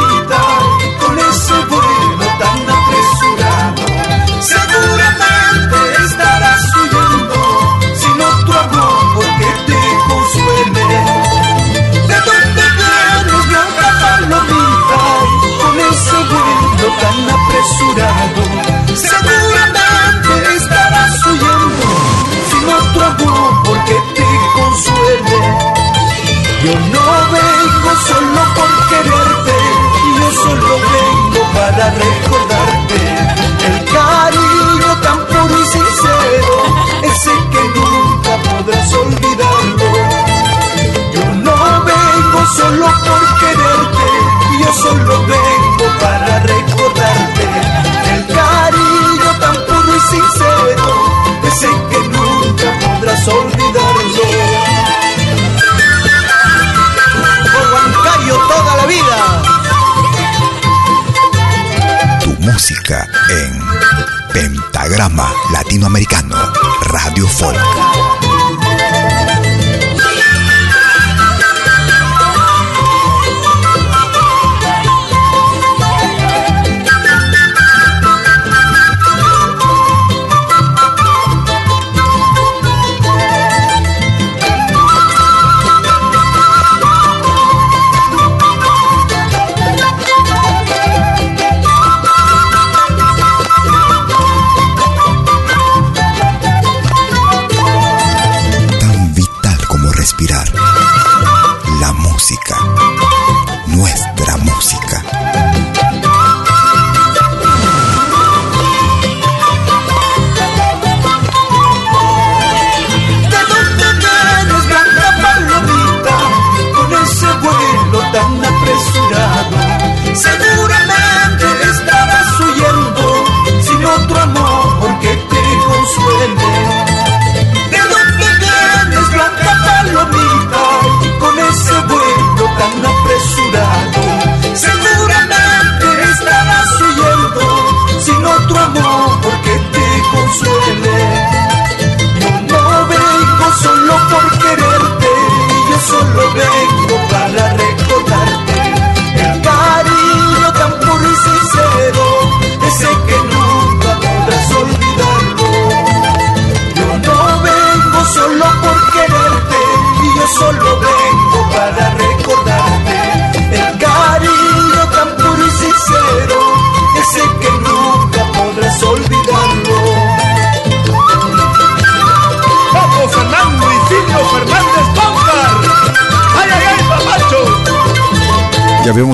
estás 38.81 38.93
olvidando. 38.93 39.83
Yo 41.13 41.25
no 41.43 41.85
vengo 41.85 42.45
solo 42.57 42.85
por 42.85 43.39
quererte, 43.39 44.07
yo 44.59 44.73
solo 44.73 45.25
vengo 45.25 45.85
para 45.99 46.39
recordarte 46.39 47.43
el 48.13 48.27
cariño 48.27 49.39
tan 49.39 49.55
puro 49.65 49.95
y 49.95 49.99
sincero 49.99 50.85
que 51.41 51.51
sé 51.51 51.69
que 51.89 51.99
nunca 52.09 52.79
podrás 52.79 53.27
olvidarlo. 53.27 54.23
Por 57.53 57.67
bancario 57.73 58.35
toda 58.35 58.75
la 58.77 58.85
vida. 58.85 59.17
Tu 62.23 62.31
música 62.41 63.07
en 63.29 63.61
Pentagrama 64.33 65.33
Latinoamericano, 65.51 66.35
Radio 66.83 67.27
Folk. 67.27 68.20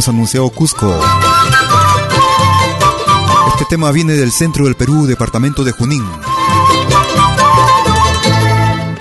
Anunciado 0.08 0.49
Cusco. 0.49 0.99
Este 3.49 3.66
tema 3.70 3.91
viene 3.91 4.14
del 4.14 4.32
centro 4.32 4.66
del 4.66 4.76
Perú, 4.76 5.05
departamento 5.05 5.64
de 5.64 5.72
Junín. 5.72 6.03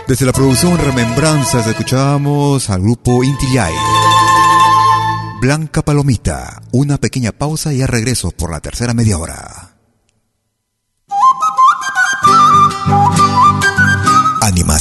Desde 0.07 0.27
la 0.27 0.33
producción 0.33 0.79
Remembranzas 0.79 1.67
escuchábamos 1.67 2.71
al 2.71 2.83
grupo 2.83 3.23
Intillay. 3.25 3.75
Blanca 5.41 5.83
Palomita, 5.83 6.63
una 6.73 6.99
pequeña 6.99 7.33
pausa 7.33 7.73
y 7.73 7.83
a 7.83 7.87
regreso 7.87 8.31
por 8.31 8.51
la 8.51 8.61
tercera 8.61 8.95
media 8.95 9.19
hora. 9.19 9.56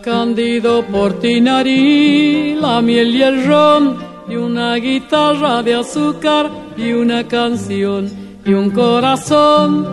Cándido 0.00 0.84
Portinari, 0.86 2.54
la 2.54 2.80
miel 2.80 3.14
y 3.14 3.22
el 3.22 3.46
ron, 3.46 3.98
y 4.28 4.36
una 4.36 4.74
guitarra 4.76 5.62
de 5.62 5.74
azúcar, 5.74 6.50
y 6.76 6.92
una 6.92 7.26
canción, 7.26 8.10
y 8.44 8.52
un 8.52 8.70
corazón. 8.70 9.86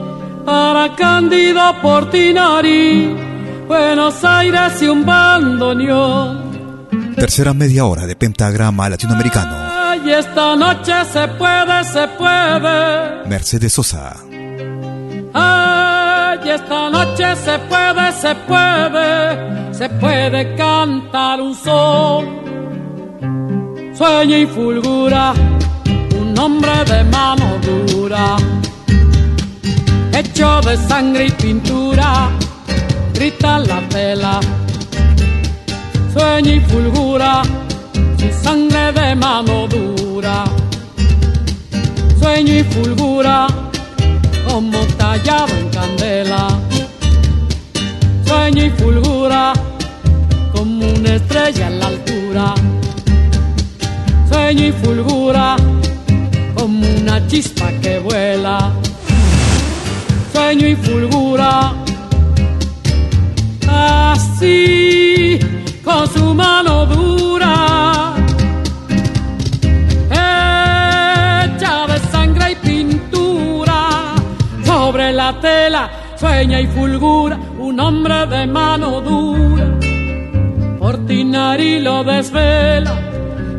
Para 0.45 0.95
Cándido 0.95 1.61
Portinari, 1.81 3.15
Buenos 3.67 4.23
Aires 4.23 4.81
y 4.81 4.87
un 4.87 5.05
bandoneón. 5.05 6.87
Tercera 7.15 7.53
media 7.53 7.85
hora 7.85 8.07
de 8.07 8.15
Pentagrama 8.15 8.89
Latinoamericano. 8.89 9.69
Y 10.05 10.11
esta 10.11 10.55
noche 10.55 10.93
se 11.11 11.27
puede, 11.27 11.83
se 11.83 12.07
puede. 12.17 13.27
Mercedes 13.27 13.73
Sosa. 13.73 14.15
Ay, 15.33 15.88
esta 16.49 16.89
noche 16.89 17.35
se 17.35 17.59
puede, 17.59 18.11
se 18.11 18.35
puede, 18.47 19.73
se 19.73 19.89
puede 19.89 20.55
cantar 20.55 21.41
un 21.41 21.53
sol. 21.53 22.25
Sueña 23.93 24.37
y 24.37 24.45
fulgura 24.47 25.33
un 26.19 26.39
hombre 26.39 26.71
de 26.85 27.03
mano 27.03 27.45
dura, 27.61 28.37
hecho 30.13 30.61
de 30.61 30.77
sangre 30.77 31.27
y 31.27 31.31
pintura, 31.31 32.29
grita 33.13 33.59
la 33.59 33.79
tela. 33.89 34.39
Sueña 36.13 36.53
y 36.53 36.59
fulgura 36.61 37.43
su 38.17 38.43
sangre 38.43 38.91
de 38.93 39.15
mano 39.15 39.67
dura. 39.67 40.45
Sueño 42.19 42.55
y 42.55 42.63
fulgura 42.63 43.68
como 44.49 44.79
tallado 44.97 45.53
en 45.55 45.69
candela. 45.69 46.47
Sueño 48.25 48.65
y 48.65 48.69
fulgura 48.71 49.53
como 50.53 50.85
una 50.85 51.15
estrella 51.15 51.67
en 51.67 51.79
la 51.79 51.87
altura. 51.87 52.53
Sueño 54.29 54.65
y 54.67 54.71
fulgura 54.71 55.55
como 56.55 56.85
una 57.01 57.25
chispa 57.27 57.71
que 57.81 57.99
vuela. 57.99 58.71
Sueño 60.33 60.67
y 60.67 60.75
fulgura 60.75 61.73
así 63.67 65.39
con 65.83 66.07
su 66.13 66.33
mano 66.33 66.85
dura. 66.85 67.98
Tela 75.37 75.89
sueña 76.15 76.59
y 76.61 76.67
fulgura 76.67 77.37
un 77.59 77.79
hombre 77.79 78.25
de 78.27 78.47
mano 78.47 79.01
dura. 79.01 79.67
Portinari 80.79 81.79
lo 81.81 82.03
desvela 82.03 82.95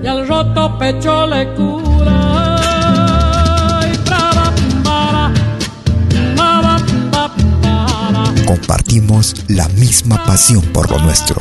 y 0.03 0.07
al 0.07 0.27
roto 0.27 0.79
pecho 0.79 1.27
le 1.27 1.53
cura. 1.55 1.91
Compartimos 8.47 9.35
la 9.49 9.69
misma 9.69 10.25
pasión 10.25 10.63
por 10.73 10.91
lo 10.91 10.99
nuestro. 10.99 11.41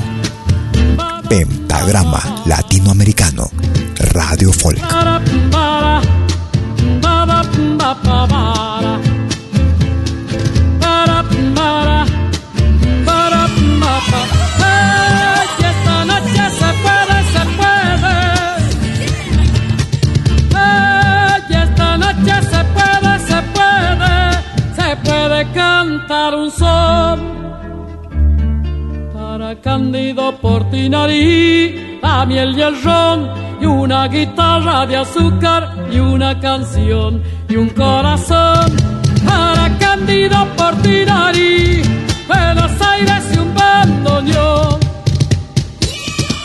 Pentagrama 1.28 2.22
Latinoamericano 2.46 3.50
Radio 4.14 4.52
Folk. 4.52 4.82
Para 29.90 30.02
Cándido 30.04 30.38
Portinari, 30.40 32.00
la 32.02 32.26
miel 32.26 32.56
y 32.56 32.62
el 32.62 32.84
ron, 32.84 33.30
y 33.60 33.66
una 33.66 34.08
guitarra 34.08 34.86
de 34.86 34.98
azúcar, 34.98 35.88
y 35.92 35.98
una 35.98 36.40
canción, 36.40 37.24
y 37.50 37.56
un 37.56 37.70
corazón. 37.70 38.76
Para 39.26 39.78
Cándido 39.80 40.46
Portinari, 40.56 41.82
Buenos 42.28 42.72
Aires 42.82 43.24
y 43.34 43.38
un 43.40 43.54
bandoneón. 43.56 44.80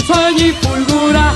Sueño 0.06 0.46
y 0.46 0.52
fulgura, 0.52 1.32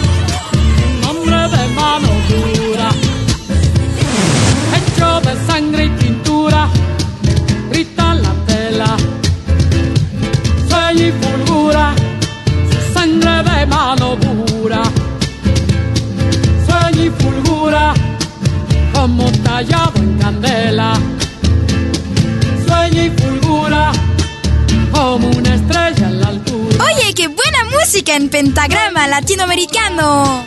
música 27.98 28.14
en 28.14 28.28
pentagrama 28.28 29.08
latinoamericano. 29.08 30.44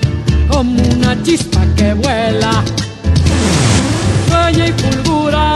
Como 0.50 0.82
una 0.84 1.22
chispa 1.22 1.60
que 1.76 1.94
vuela, 1.96 2.64
sueña 4.30 4.68
y 4.68 4.72
fulgura. 4.72 5.56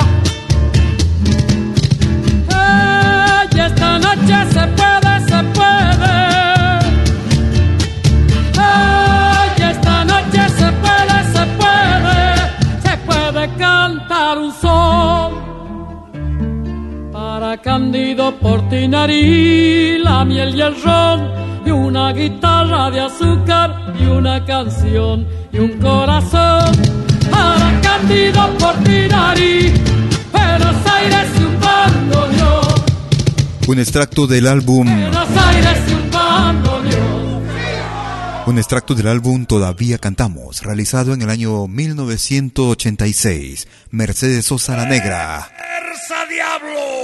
Y 3.56 3.60
esta 3.60 4.00
noche 4.00 4.36
se 4.56 4.64
puede, 4.78 5.14
se 5.30 5.40
puede. 5.56 6.16
Ay, 8.58 9.50
esta 9.72 10.04
noche 10.04 10.42
se 10.60 10.70
puede, 10.84 11.18
se 11.34 11.46
puede. 11.60 12.20
Se 12.86 12.98
puede 13.08 13.56
cantar 13.58 14.38
un 14.38 14.52
sol. 14.62 15.32
Para 17.14 17.58
Candido 17.62 18.36
Portinari, 18.38 20.00
la 20.00 20.26
miel 20.26 20.56
y 20.56 20.62
el 20.62 20.84
ron 20.84 21.35
y 21.66 21.72
una 21.72 22.14
guitarra 22.14 22.90
de 22.92 23.02
azúcar 23.02 23.94
y 24.00 24.06
una 24.06 24.46
canción 24.46 25.28
y 25.52 25.58
un 25.60 25.78
corazón 25.80 26.72
para 27.32 27.82
Candido 27.82 28.56
Portinari, 28.58 29.74
Buenos 30.32 30.76
Aires 30.86 31.28
y 31.40 31.44
un 31.44 31.60
bandoneón. 31.60 32.86
Un 33.68 33.80
extracto 33.80 34.28
del 34.28 34.46
álbum. 34.48 34.86
Buenos 34.86 35.28
Aires 35.38 35.80
y 35.90 35.94
un 35.94 36.12
bandoneón. 36.12 37.44
Un 38.46 38.60
extracto 38.60 38.94
del 38.94 39.08
álbum 39.08 39.46
Todavía 39.46 39.98
Cantamos, 39.98 40.62
realizado 40.62 41.14
en 41.14 41.24
el 41.24 41.32
año 41.32 41.68
1986. 41.68 43.68
Mercedes 43.90 44.46
Sosa 44.46 44.78
la 44.78 44.86
Negra. 44.86 45.50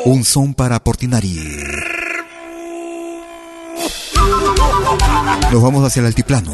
Un 0.05 0.23
son 0.23 0.53
para 0.53 0.83
Portinari. 0.83 1.39
Nos 5.51 5.61
vamos 5.61 5.85
hacia 5.85 5.99
el 5.99 6.05
altiplano. 6.07 6.53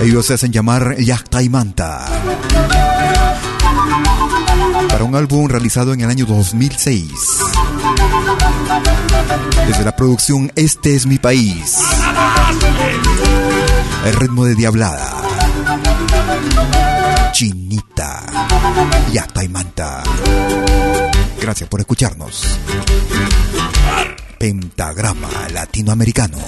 Ellos 0.00 0.26
se 0.26 0.34
hacen 0.34 0.52
llamar 0.52 0.96
Yachta 0.98 1.42
y 1.42 1.48
Manta. 1.48 2.04
Para 4.88 5.04
un 5.04 5.14
álbum 5.14 5.48
realizado 5.48 5.92
en 5.94 6.02
el 6.02 6.10
año 6.10 6.26
2006. 6.26 7.10
Desde 9.66 9.84
la 9.84 9.96
producción 9.96 10.52
Este 10.56 10.94
es 10.94 11.06
mi 11.06 11.18
país. 11.18 11.78
El 14.04 14.14
ritmo 14.14 14.44
de 14.44 14.54
Diablada. 14.54 15.22
Chinita. 17.32 18.26
Yachta. 19.12 20.02
Gracias 21.44 21.68
por 21.68 21.78
escucharnos. 21.80 22.42
Pentagrama 24.38 25.28
Latinoamericano. 25.52 26.38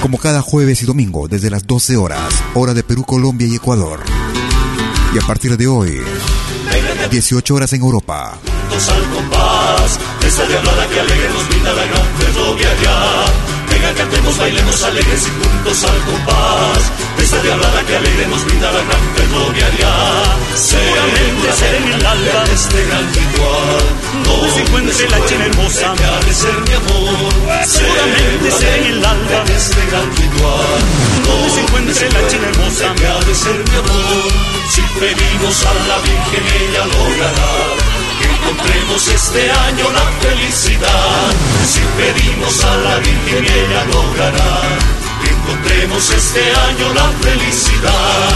Como 0.00 0.18
cada 0.18 0.40
jueves 0.40 0.84
y 0.84 0.86
domingo 0.86 1.26
desde 1.26 1.50
las 1.50 1.66
12 1.66 1.96
horas, 1.96 2.32
hora 2.54 2.74
de 2.74 2.84
Perú, 2.84 3.02
Colombia 3.04 3.48
y 3.48 3.56
Ecuador. 3.56 3.98
Y 5.12 5.18
a 5.18 5.26
partir 5.26 5.56
de 5.56 5.66
hoy, 5.66 6.00
18 7.10 7.52
horas 7.56 7.72
en 7.72 7.80
Europa. 7.80 8.38
Venga, 13.82 13.94
cantemos, 13.94 14.38
bailemos 14.38 14.82
alegres 14.84 15.26
y 15.26 15.30
juntos 15.30 15.82
al 15.82 15.98
compás. 16.02 16.92
Esa 17.18 17.42
diablada 17.42 17.82
que 17.84 17.96
alegre 17.96 18.26
nos 18.28 18.44
brinda 18.44 18.70
la 18.70 18.78
gran 18.78 19.02
ferroviaria. 19.16 19.90
Seguramente 20.54 21.52
ser 21.52 21.74
en 21.74 21.92
el 21.92 22.06
alba 22.06 22.44
de 22.44 22.54
este 22.54 22.84
gran 22.86 23.06
ritual. 23.12 23.84
Donde 24.24 24.50
se 24.52 24.60
encuentre 24.60 25.10
la 25.10 25.26
china 25.26 25.46
hermosa. 25.46 25.94
De 26.26 26.34
ser 26.34 26.60
mi 26.62 26.74
amor. 26.74 27.66
Seguramente 27.66 28.50
ser 28.52 28.78
en 28.78 28.86
el 28.86 29.04
alba 29.04 29.44
de 29.46 29.56
este 29.56 29.86
gran 29.90 30.16
ritual. 30.16 30.80
Donde 31.26 31.50
se 31.50 31.60
encuentre 31.60 32.10
la 32.12 32.28
china 32.28 32.46
hermosa. 32.50 32.94
De 33.26 33.34
ser 33.34 33.58
mi 33.68 33.76
amor. 33.82 34.32
Si 34.70 34.80
pedimos 35.00 35.66
a 35.66 35.74
la 35.88 35.98
Virgen, 36.06 36.44
ella 36.62 36.84
logrará 36.86 37.82
que 37.82 37.91
encontremos 38.42 39.08
este 39.08 39.50
año 39.50 39.90
la 39.90 40.28
felicidad. 40.28 41.32
Si 41.66 41.80
pedimos 41.96 42.64
a 42.64 42.76
la 42.76 42.96
Virgen 42.98 43.44
ella 43.44 43.84
logrará 43.92 45.02
encontremos 45.42 46.10
este 46.10 46.40
año 46.40 46.94
la 46.94 47.08
felicidad. 47.20 48.32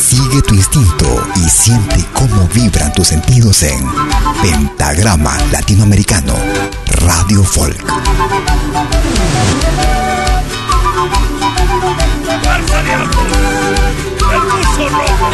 Sigue 0.00 0.42
tu 0.42 0.54
instinto 0.54 1.26
y 1.36 1.48
siente 1.48 2.04
cómo 2.12 2.48
vibran 2.54 2.92
tus 2.92 3.08
sentidos 3.08 3.62
en 3.62 3.84
Pentagrama 4.42 5.36
Latinoamericano, 5.52 6.34
Radio 6.86 7.42
Folk. 7.44 7.84
El 12.54 14.40
buzo 14.40 14.88
rojo. 14.88 15.28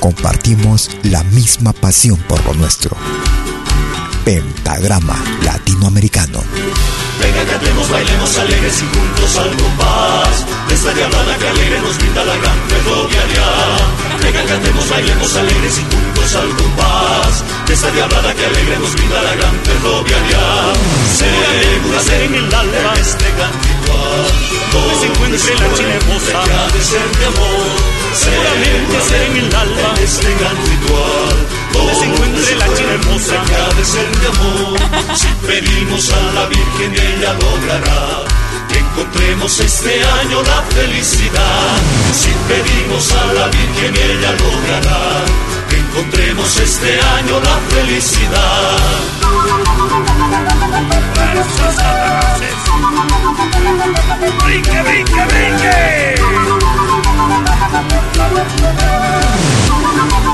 Compartimos 0.00 0.90
la 1.02 1.22
misma 1.24 1.72
pasión 1.72 2.16
por 2.28 2.44
lo 2.46 2.54
nuestro. 2.54 2.96
Pentagrama 4.24 5.16
Latinoamericano. 5.42 6.42
Venga, 7.20 7.44
cantemos, 7.44 7.90
bailemos 7.90 8.38
alegres 8.38 8.82
y 8.82 8.96
juntos 8.96 9.36
al 9.38 9.56
compás. 9.56 10.46
De 10.68 10.74
esta 10.74 10.92
diablada 10.92 11.38
que 11.38 11.48
alegre 11.48 11.80
nos 11.80 11.96
brinda 11.96 12.24
la 12.24 12.36
gran 12.36 12.58
ferroviaria. 12.68 13.46
Venga, 14.22 14.44
cantemos, 14.44 14.88
bailemos 14.90 15.36
alegres 15.36 15.78
y 15.78 15.82
juntos 15.82 16.34
al 16.34 16.48
compás. 16.56 17.44
De 17.66 17.72
esta 17.72 17.90
diablada 17.90 18.34
que 18.34 18.44
alegre 18.44 18.78
nos 18.78 18.92
brinda 18.92 19.22
la 19.22 19.34
gran 19.34 19.54
ferroviaria. 19.64 20.44
Segura 21.16 22.00
ser 22.00 22.20
en 22.22 22.34
el 22.34 22.54
alma 22.54 22.92
este 23.00 23.24
gran 23.36 23.52
ritual. 23.64 24.28
Donde 24.72 24.94
se 24.94 25.06
encuentre 25.06 25.54
la 25.54 26.62
ha 26.62 26.68
de 26.68 26.82
ser 26.84 27.06
mi 27.18 27.24
amor. 27.24 27.68
Seguramente 28.12 29.00
ser 29.08 29.22
en 29.22 29.36
el 29.38 29.54
alma 29.54 29.94
este 30.04 30.34
gran 30.38 30.56
ritual. 30.68 31.36
Donde 31.72 31.94
se 31.94 32.04
encuentre 32.04 32.56
la 32.56 32.66
china. 32.76 32.88
Que 33.48 33.74
de 33.76 33.84
ser 33.84 34.08
mi 34.20 34.26
amor. 34.26 34.78
Si 35.16 35.28
pedimos 35.46 36.12
a 36.12 36.32
la 36.34 36.46
Virgen 36.46 36.92
ella 36.92 37.32
logrará 37.40 38.37
encontremos 38.76 39.60
este 39.60 40.02
año 40.20 40.42
la 40.42 40.62
felicidad. 40.74 41.76
Si 42.12 42.30
pedimos 42.48 43.12
a 43.12 43.32
la 43.32 43.46
Virgen 43.48 43.94
ella 43.96 44.32
logrará 44.32 45.48
encontremos 45.98 46.56
este 46.58 47.00
año 47.00 47.40
la 47.40 47.58
felicidad. 47.68 48.78
¡Brinque, 54.44 54.82
brinque, 54.82 55.24
brinque! 55.26 56.14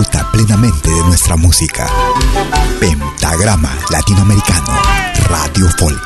Disfruta 0.00 0.30
plenamente 0.30 0.88
de 0.88 1.04
nuestra 1.04 1.36
música. 1.36 1.86
Pentagrama 2.80 3.70
Latinoamericano, 3.90 4.72
Radio 5.28 5.68
Folk. 5.78 6.00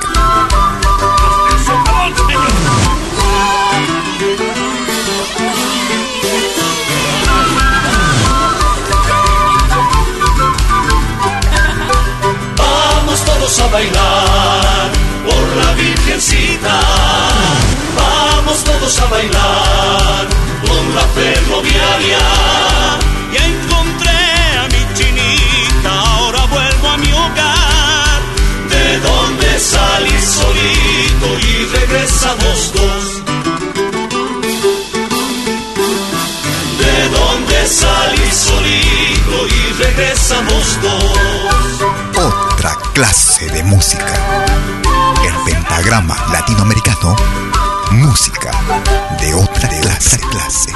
Vamos 12.56 13.24
todos 13.24 13.60
a 13.60 13.68
bailar 13.68 14.90
por 15.24 15.56
la 15.56 15.72
Virgencita. 15.74 16.80
Vamos 17.96 18.64
todos 18.64 18.98
a 18.98 19.06
bailar 19.06 20.26
por 20.66 20.84
la 20.96 21.02
ferroviaria. 21.14 23.13
salir 29.64 30.20
solito 30.20 31.38
y 31.40 31.64
regresamos 31.78 32.72
dos. 32.74 33.04
¿De 36.80 37.08
dónde 37.08 37.66
salir 37.66 38.32
solito 38.32 39.36
y 39.48 39.82
regresamos 39.82 40.78
dos? 40.82 42.32
Otra 42.32 42.76
clase 42.92 43.46
de 43.46 43.64
música. 43.64 44.14
El 45.24 45.34
pentagrama 45.44 46.16
latinoamericano, 46.30 47.16
música 47.90 48.50
de 49.20 49.34
otra 49.34 49.68
clase. 49.80 50.20
clase. 50.30 50.72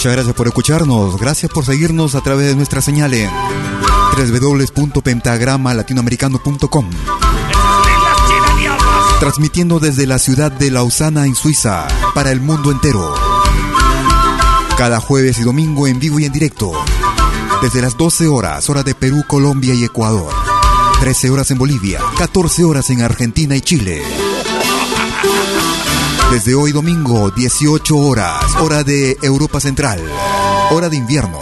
Muchas 0.00 0.14
gracias 0.14 0.34
por 0.34 0.46
escucharnos, 0.46 1.18
gracias 1.18 1.52
por 1.52 1.66
seguirnos 1.66 2.14
a 2.14 2.22
través 2.22 2.46
de 2.46 2.56
nuestra 2.56 2.80
señal 2.80 3.12
en 3.12 3.28
www.pentagramalatinoamericano.com 4.16 6.90
Transmitiendo 9.20 9.78
desde 9.78 10.06
la 10.06 10.18
ciudad 10.18 10.50
de 10.52 10.70
Lausana 10.70 11.26
en 11.26 11.34
Suiza 11.34 11.86
para 12.14 12.30
el 12.30 12.40
mundo 12.40 12.70
entero. 12.70 13.14
Cada 14.78 15.02
jueves 15.02 15.38
y 15.38 15.42
domingo 15.42 15.86
en 15.86 15.98
vivo 15.98 16.18
y 16.18 16.24
en 16.24 16.32
directo. 16.32 16.72
Desde 17.60 17.82
las 17.82 17.98
12 17.98 18.26
horas, 18.26 18.70
hora 18.70 18.82
de 18.82 18.94
Perú, 18.94 19.22
Colombia 19.26 19.74
y 19.74 19.84
Ecuador. 19.84 20.32
13 21.00 21.28
horas 21.28 21.50
en 21.50 21.58
Bolivia, 21.58 22.00
14 22.16 22.64
horas 22.64 22.88
en 22.88 23.02
Argentina 23.02 23.54
y 23.54 23.60
Chile. 23.60 24.00
Desde 26.30 26.54
hoy 26.54 26.70
domingo, 26.70 27.30
18 27.32 27.96
horas, 27.96 28.54
hora 28.60 28.84
de 28.84 29.16
Europa 29.20 29.58
Central, 29.58 30.00
hora 30.70 30.88
de 30.88 30.96
invierno. 30.96 31.40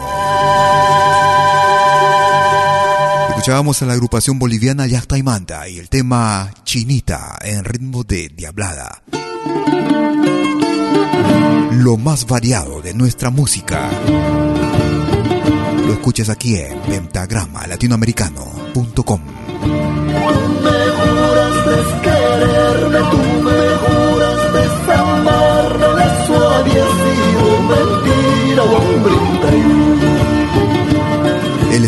Escuchábamos 3.28 3.82
a 3.82 3.86
la 3.86 3.92
agrupación 3.92 4.38
boliviana 4.38 4.86
Yacta 4.86 5.18
y 5.18 5.22
Manta 5.22 5.68
y 5.68 5.78
el 5.78 5.90
tema 5.90 6.50
Chinita 6.64 7.36
en 7.42 7.64
ritmo 7.64 8.02
de 8.02 8.30
Diablada. 8.30 9.02
Lo 11.72 11.98
más 11.98 12.26
variado 12.26 12.80
de 12.80 12.94
nuestra 12.94 13.28
música. 13.28 13.90
Lo 15.86 15.92
escuchas 15.92 16.30
aquí 16.30 16.56
en 16.56 16.80
pentagrama 16.80 17.66
latinoamericano.com. 17.66 19.20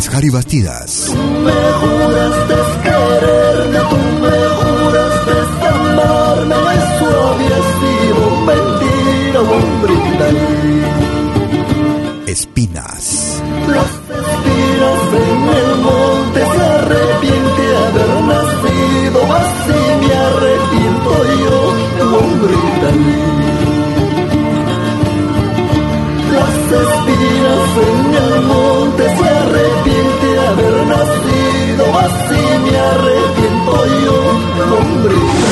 Él 0.01 0.07
es 0.07 0.15
Harry 0.15 0.29
Bastidas. 0.29 1.03
Tú 1.05 1.13
me 1.13 1.51
juraste 1.51 2.55
quererme, 2.81 3.79
tú 3.89 3.97
me 4.21 4.37
juraste 4.57 5.33
amarme, 5.67 6.55
eso 6.73 7.07
había 7.29 7.59
sido 7.77 8.21
mentira, 8.47 9.39
hombrita. 9.41 10.27
Espinas. 12.25 13.05
Así 32.05 32.41
me 32.63 32.77
arrepiento 32.77 33.73
yo, 34.03 34.77
hombre. 34.77 35.50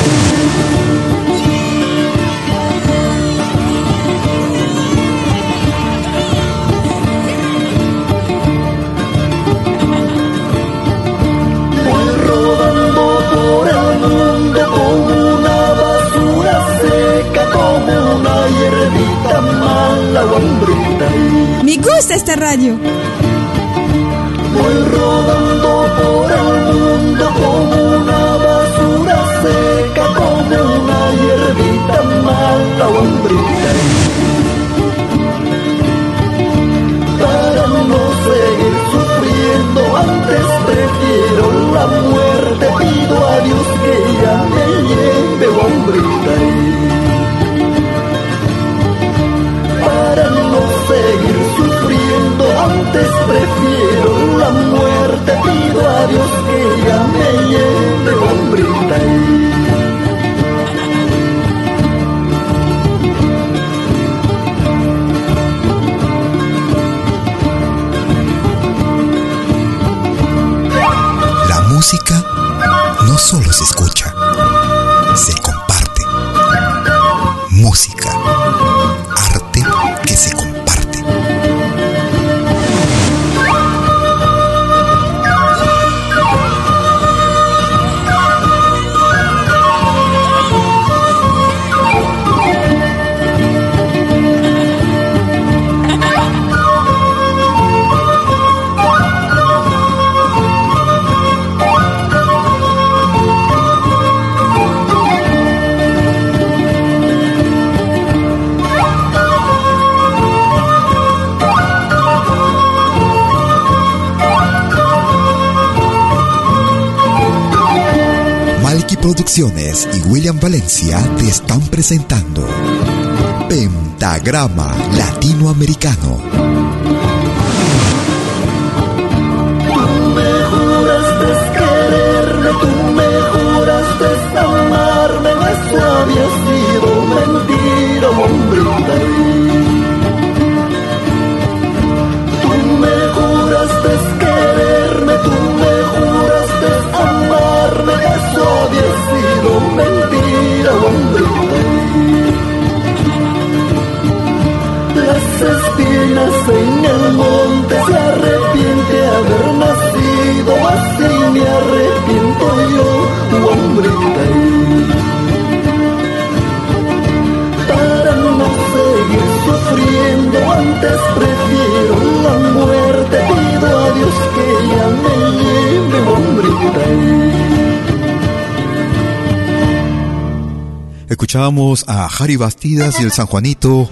Escuchábamos 181.30 181.84
a 181.86 182.06
Harry 182.06 182.34
Bastidas 182.34 182.98
y 182.98 183.04
el 183.04 183.12
San 183.12 183.26
Juanito 183.26 183.88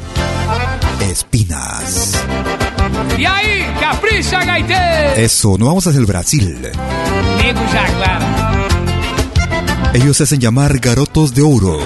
Espinas. 1.00 2.20
Y 3.16 3.24
ahí, 3.26 3.64
capricha, 3.78 4.44
gaité. 4.44 5.22
Eso, 5.22 5.56
no 5.56 5.66
vamos 5.66 5.86
hacia 5.86 6.00
el 6.00 6.06
Brasil. 6.06 6.68
Ellos 9.94 10.16
se 10.16 10.24
hacen 10.24 10.40
llamar 10.40 10.80
Garotos 10.80 11.32
de 11.32 11.42
Oro. 11.42 11.78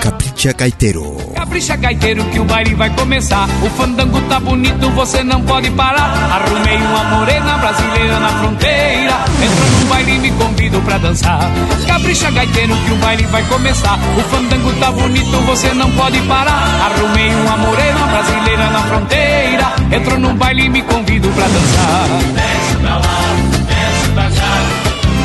Capricha 0.00 0.54
Caetero. 0.54 1.15
Capricha 1.56 1.76
gaiteiro 1.76 2.22
que 2.26 2.38
o 2.38 2.44
baile 2.44 2.74
vai 2.74 2.90
começar. 2.90 3.48
O 3.62 3.70
fandango 3.70 4.20
tá 4.28 4.38
bonito, 4.38 4.90
você 4.90 5.24
não 5.24 5.40
pode 5.40 5.70
parar. 5.70 6.12
Arrumei 6.30 6.76
uma 6.76 7.04
morena 7.04 7.56
brasileira 7.56 8.20
na 8.20 8.28
fronteira. 8.28 9.14
Entra 9.42 9.64
no 9.80 9.86
baile 9.86 10.16
e 10.16 10.18
me 10.18 10.30
convido 10.32 10.82
pra 10.82 10.98
dançar. 10.98 11.50
Capricha 11.86 12.30
gaiteiro 12.30 12.76
que 12.76 12.92
o 12.92 12.96
baile 12.96 13.24
vai 13.28 13.42
começar. 13.44 13.98
O 14.18 14.22
fandango 14.24 14.70
tá 14.74 14.92
bonito, 14.92 15.40
você 15.46 15.72
não 15.72 15.90
pode 15.92 16.20
parar. 16.28 16.92
Arrumei 16.92 17.34
uma 17.34 17.56
morena 17.56 18.06
brasileira 18.06 18.70
na 18.70 18.82
fronteira. 18.82 19.72
Entro 19.92 20.18
no 20.18 20.34
baile 20.34 20.66
e 20.66 20.68
me 20.68 20.82
convido 20.82 21.26
pra 21.30 21.46
dançar. 21.46 22.06
Desce 22.34 22.76
pra 22.82 22.96
lá, 22.96 23.18
desce 23.66 24.08
pra 24.12 24.24
cá. 24.24 24.60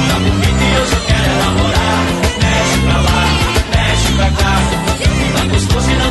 Tá 0.08 0.16
bonito 0.16 0.64
e 0.64 0.74
eu 0.80 0.88
já 0.88 0.98
quero 1.08 1.36
namorar. 1.44 2.06
Desce 2.40 2.80
pra 2.86 3.02
lá, 3.02 3.28
desce 3.74 4.14
pra 4.14 4.30
cá. 4.32 4.62
Tá 5.34 5.46
gostoso 5.46 5.92
e 5.92 5.96
não 5.96 6.11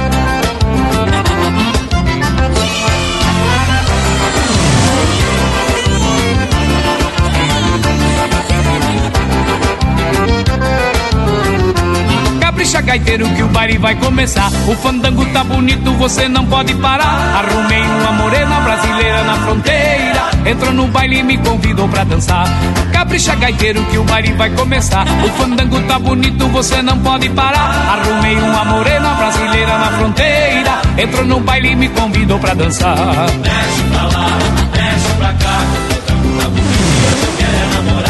Gaiteiro 12.91 13.25
que 13.29 13.41
o 13.41 13.47
baile 13.47 13.77
vai 13.77 13.95
começar. 13.95 14.51
O 14.67 14.75
fandango 14.75 15.23
tá 15.27 15.45
bonito, 15.45 15.93
você 15.93 16.27
não 16.27 16.45
pode 16.45 16.73
parar. 16.75 17.39
Arrumei 17.39 17.81
uma 17.81 18.11
morena 18.11 18.59
brasileira 18.59 19.23
na 19.23 19.35
fronteira. 19.35 20.21
Entrou 20.45 20.73
no 20.73 20.87
baile 20.89 21.19
e 21.19 21.23
me 21.23 21.37
convidou 21.37 21.87
pra 21.87 22.03
dançar. 22.03 22.45
Capricha 22.91 23.33
gaiteiro 23.35 23.81
que 23.85 23.97
o 23.97 24.03
baile 24.03 24.33
vai 24.33 24.49
começar. 24.49 25.05
O 25.23 25.29
fandango 25.41 25.79
tá 25.83 25.97
bonito, 25.99 26.45
você 26.49 26.81
não 26.81 26.97
pode 26.99 27.29
parar. 27.29 27.97
Arrumei 27.97 28.37
uma 28.37 28.65
morena 28.65 29.13
brasileira 29.13 29.77
na 29.77 29.87
fronteira. 29.97 30.81
Entrou 30.97 31.25
no 31.25 31.39
baile 31.39 31.71
e 31.71 31.75
me 31.77 31.87
convidou 31.87 32.39
pra 32.39 32.53
dançar. 32.53 32.97
Desce 33.41 33.83
pra 33.89 34.03
lá, 34.03 34.27
desce 34.73 35.13
pra 35.17 35.33
cá. 35.33 35.61
Tá 36.07 36.13
bonito, 36.13 37.23
eu 37.23 37.33
quero 37.37 37.85
namorar. 37.85 38.00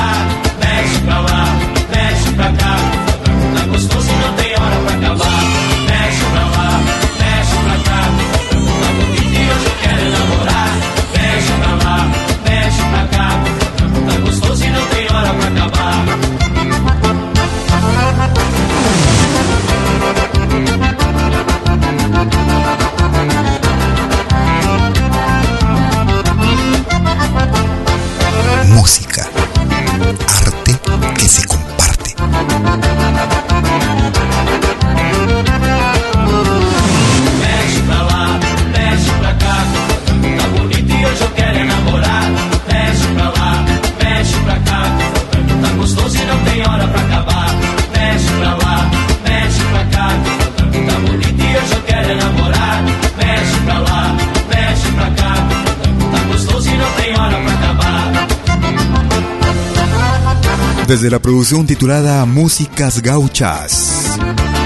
Desde 60.92 61.10
la 61.10 61.20
producción 61.20 61.66
titulada 61.66 62.26
Músicas 62.26 63.02
Gauchas, 63.02 64.18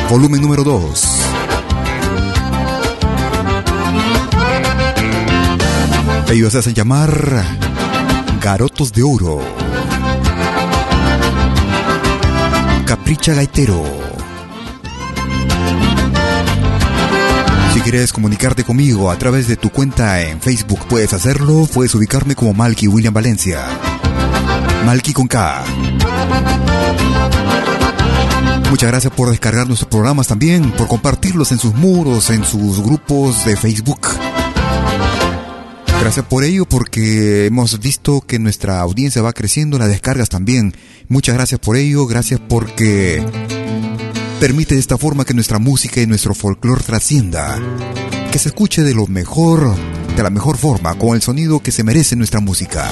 volumen 0.09 0.41
número 0.41 0.63
2. 0.63 1.05
Ellos 6.31 6.51
se 6.51 6.57
hacen 6.57 6.73
llamar 6.73 7.45
Garotos 8.41 8.91
de 8.91 9.03
Oro. 9.03 9.39
Capricha 12.87 13.35
Gaitero. 13.35 13.83
Si 17.75 17.81
quieres 17.81 18.11
comunicarte 18.11 18.63
conmigo 18.63 19.11
a 19.11 19.17
través 19.19 19.47
de 19.47 19.57
tu 19.57 19.69
cuenta 19.69 20.19
en 20.23 20.41
Facebook, 20.41 20.87
puedes 20.89 21.13
hacerlo. 21.13 21.69
Puedes 21.71 21.93
ubicarme 21.93 22.33
como 22.33 22.55
Malky 22.55 22.87
William 22.87 23.13
Valencia. 23.13 23.63
Malky 24.85 25.13
con 25.13 25.27
K. 25.27 25.65
Muchas 28.69 28.89
gracias 28.91 29.11
por 29.13 29.29
descargar 29.29 29.65
nuestros 29.65 29.89
programas 29.89 30.27
también, 30.27 30.71
por 30.71 30.87
compartirlos 30.87 31.51
en 31.51 31.57
sus 31.57 31.73
muros, 31.73 32.29
en 32.29 32.43
sus 32.43 32.81
grupos 32.83 33.45
de 33.45 33.57
Facebook. 33.57 34.07
Gracias 36.01 36.25
por 36.27 36.43
ello 36.43 36.65
porque 36.65 37.47
hemos 37.47 37.79
visto 37.79 38.21
que 38.21 38.37
nuestra 38.37 38.79
audiencia 38.79 39.23
va 39.23 39.33
creciendo, 39.33 39.79
las 39.79 39.89
descargas 39.89 40.29
también. 40.29 40.75
Muchas 41.07 41.33
gracias 41.33 41.59
por 41.59 41.77
ello, 41.77 42.05
gracias 42.05 42.39
porque 42.47 43.25
permite 44.39 44.75
de 44.75 44.81
esta 44.81 44.99
forma 44.99 45.25
que 45.25 45.33
nuestra 45.33 45.57
música 45.57 45.99
y 45.99 46.05
nuestro 46.05 46.35
folclore 46.35 46.83
trascienda, 46.83 47.59
que 48.31 48.37
se 48.37 48.49
escuche 48.49 48.83
de 48.83 48.93
lo 48.93 49.07
mejor, 49.07 49.75
de 50.15 50.21
la 50.21 50.29
mejor 50.29 50.57
forma, 50.57 50.93
con 50.95 51.15
el 51.15 51.23
sonido 51.23 51.59
que 51.59 51.71
se 51.71 51.83
merece 51.83 52.15
nuestra 52.15 52.39
música. 52.39 52.87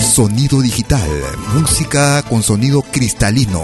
Sonido 0.00 0.60
digital, 0.60 1.08
música 1.54 2.22
con 2.22 2.42
sonido 2.42 2.82
cristalino. 2.82 3.62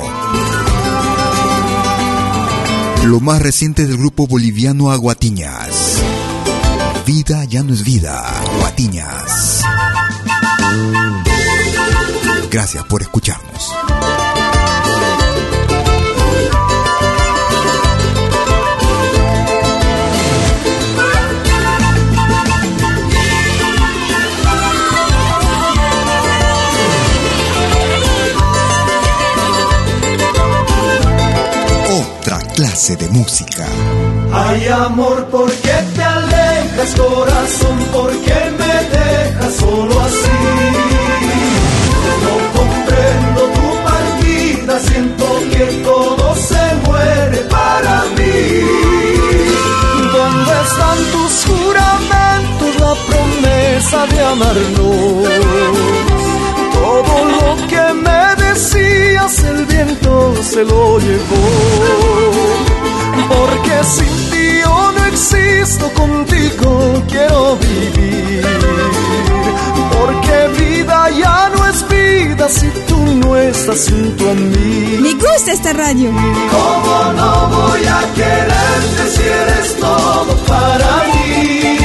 Lo 3.05 3.21
más 3.21 3.41
reciente 3.41 3.87
del 3.87 3.97
grupo 3.97 4.27
boliviano 4.27 4.91
Aguatiñas. 4.91 5.99
Vida 7.07 7.45
ya 7.45 7.63
no 7.63 7.73
es 7.73 7.85
vida, 7.85 8.21
Aguatiñas. 8.41 9.63
Gracias 12.51 12.85
por 12.85 13.03
escucharnos. 13.03 13.73
Clase 32.75 32.97
de 32.97 33.09
música. 33.11 33.65
Ay 34.33 34.67
amor, 34.67 35.25
¿por 35.27 35.49
qué 35.65 35.77
te 35.95 36.03
alejas 36.03 36.93
corazón? 36.97 37.79
¿Por 37.93 38.11
qué 38.25 38.41
me 38.59 38.75
dejas 38.97 39.55
solo 39.61 39.95
así? 40.01 40.41
No 42.25 42.35
comprendo 42.59 43.41
tu 43.57 43.69
partida, 43.89 44.81
siento 44.89 45.27
que 45.53 45.65
todo 45.85 46.35
se 46.35 46.65
muere 46.85 47.39
para 47.57 47.95
mí. 48.17 48.39
¿Dónde 50.17 50.53
están 50.67 50.99
tus 51.15 51.35
juramentos, 51.49 52.71
la 52.85 52.95
promesa 53.09 53.99
de 54.13 54.21
amarnos? 54.33 55.29
Todo 56.73 57.15
lo 57.37 57.69
que 57.69 57.85
me 58.05 58.23
decías, 58.45 59.45
el 59.45 59.65
viento 59.67 60.35
se 60.43 60.65
lo 60.65 60.99
llevó 60.99 62.64
porque 63.45 63.85
sin 63.85 64.31
ti 64.31 64.61
yo 64.63 64.93
no 64.93 65.05
existo, 65.07 65.91
contigo 65.93 67.03
quiero 67.09 67.57
vivir. 67.57 68.43
Porque 69.95 70.37
vida 70.59 71.11
ya 71.11 71.51
no 71.55 71.67
es 71.69 71.79
vida 71.89 72.49
si 72.49 72.69
tú 72.89 72.99
no 73.23 73.37
estás 73.37 73.89
junto 73.91 74.31
a 74.31 74.35
mí. 74.35 74.99
Me 75.01 75.13
gusta 75.15 75.53
esta 75.53 75.73
radio. 75.73 76.11
¿Cómo 76.57 77.13
no 77.21 77.31
voy 77.57 77.83
a 77.99 78.01
quererte 78.19 79.03
si 79.15 79.23
eres 79.43 79.77
todo 79.79 80.33
para 80.53 80.91
mí? 81.11 81.79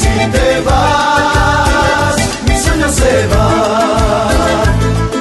Si 0.00 0.14
te 0.34 0.60
vas, 0.68 2.16
mi 2.46 2.56
sueño 2.64 2.88
se 3.00 3.26
va. 3.32 4.68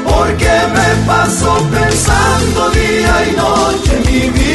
Porque 0.09 0.51
me 0.75 0.89
paso 1.07 1.49
pensando 1.71 2.69
día 2.71 3.13
y 3.27 3.31
noche 3.35 3.93
mi 4.05 4.29
vida. 4.29 4.54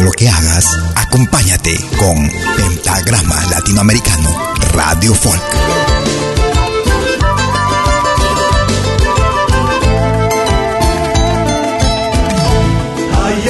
Lo 0.00 0.10
que 0.12 0.28
hagas, 0.28 0.66
acompáñate 0.94 1.76
con 1.98 2.30
Pentagrama 2.56 3.44
Latinoamericano 3.50 4.30
Radio 4.72 5.14
Folk. 5.14 5.42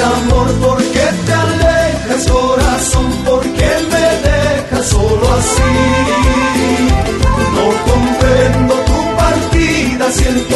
Amor, 0.02 0.48
¿por 0.54 0.78
qué 0.78 1.06
te 1.26 1.32
alejas, 1.32 2.26
corazón? 2.28 3.12
¿Por 3.24 3.42
qué 3.42 3.70
me 3.92 4.06
dejas 4.28 4.86
solo 4.88 5.32
así? 5.34 5.72
No 7.54 7.66
comprendo 7.92 8.74
tu 8.74 9.16
partida, 9.16 10.10
siento 10.10 10.51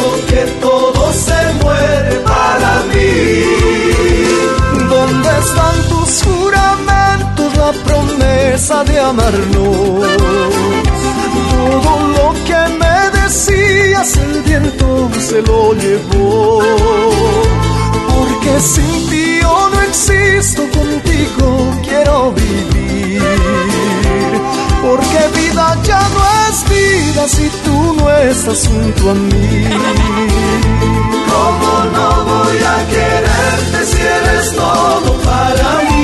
tus 6.07 6.23
juramentos, 6.23 7.57
la 7.57 7.71
promesa 7.83 8.83
de 8.85 8.99
amarnos? 8.99 10.07
Todo 11.51 11.91
lo 12.17 12.33
que 12.47 12.61
me 12.79 12.97
decías, 13.19 14.17
el 14.17 14.41
viento 14.43 15.09
se 15.19 15.41
lo 15.41 15.73
llevó. 15.73 16.61
Porque 18.07 18.59
sin 18.61 19.09
ti 19.09 19.39
yo 19.41 19.69
no 19.73 19.81
existo, 19.81 20.61
contigo 20.69 21.45
quiero 21.83 22.31
vivir. 22.31 23.21
Porque 24.85 25.19
vida 25.39 25.77
ya 25.83 26.01
no 26.15 26.21
es 26.47 26.57
vida 26.69 27.27
si 27.27 27.49
tú 27.65 27.95
no 27.97 28.09
estás 28.11 28.67
junto 28.67 29.11
a 29.11 29.13
mí. 29.13 29.67
¿Cómo 31.31 31.71
no 31.95 32.09
voy 32.29 32.57
a 32.75 32.77
quererte 32.93 33.85
si 33.85 34.01
eres 34.01 34.55
todo 34.55 35.13
para 35.25 35.81
mí? 35.89 35.96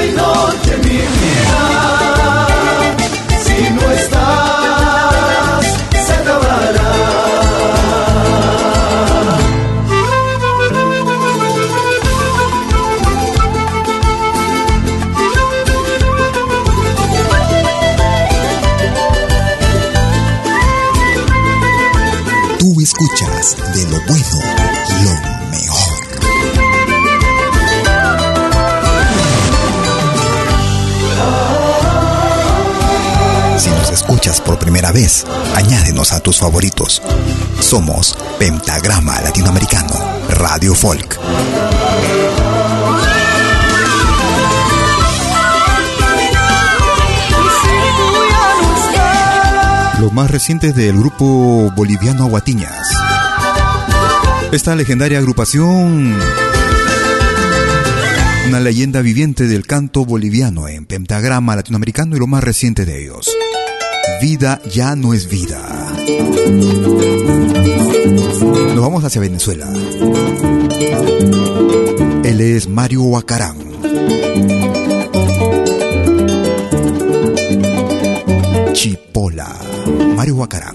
Día 0.00 0.12
y 0.12 0.29
primera 34.60 34.92
vez, 34.92 35.24
añádenos 35.56 36.12
a 36.12 36.20
tus 36.20 36.38
favoritos. 36.38 37.02
Somos 37.58 38.16
Pentagrama 38.38 39.20
Latinoamericano, 39.20 39.92
Radio 40.28 40.74
Folk. 40.74 41.18
Los 49.98 50.12
más 50.12 50.30
recientes 50.30 50.74
del 50.74 50.96
grupo 50.98 51.72
boliviano 51.74 52.24
Aguatiñas. 52.24 52.88
Esta 54.52 54.74
legendaria 54.74 55.18
agrupación, 55.18 56.16
una 58.48 58.60
leyenda 58.60 59.00
viviente 59.00 59.46
del 59.46 59.66
canto 59.66 60.04
boliviano 60.04 60.68
en 60.68 60.86
pentagrama 60.86 61.54
latinoamericano 61.54 62.16
y 62.16 62.18
lo 62.18 62.26
más 62.26 62.42
reciente 62.42 62.84
de 62.84 63.04
ellos. 63.04 63.30
Vida 64.20 64.60
ya 64.70 64.94
no 64.96 65.14
es 65.14 65.28
vida. 65.28 65.58
Nos 68.74 68.80
vamos 68.80 69.02
hacia 69.02 69.20
Venezuela. 69.20 69.66
Él 72.24 72.40
es 72.42 72.68
Mario 72.68 73.02
Huacarán. 73.02 73.56
Chipola. 78.74 79.56
Mario 80.16 80.34
Huacarán. 80.36 80.69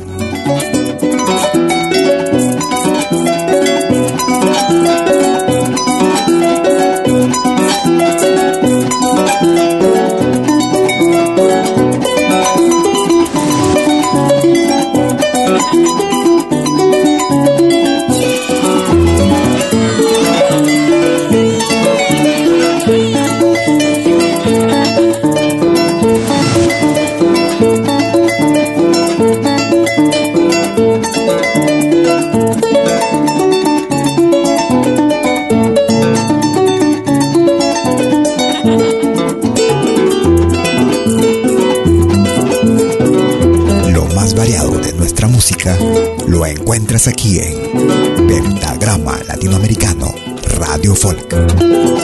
Aquí 47.07 47.39
en 47.39 48.27
Pentagrama 48.27 49.19
Latinoamericano 49.27 50.13
Radio 50.57 50.95
Folk. 50.95 51.94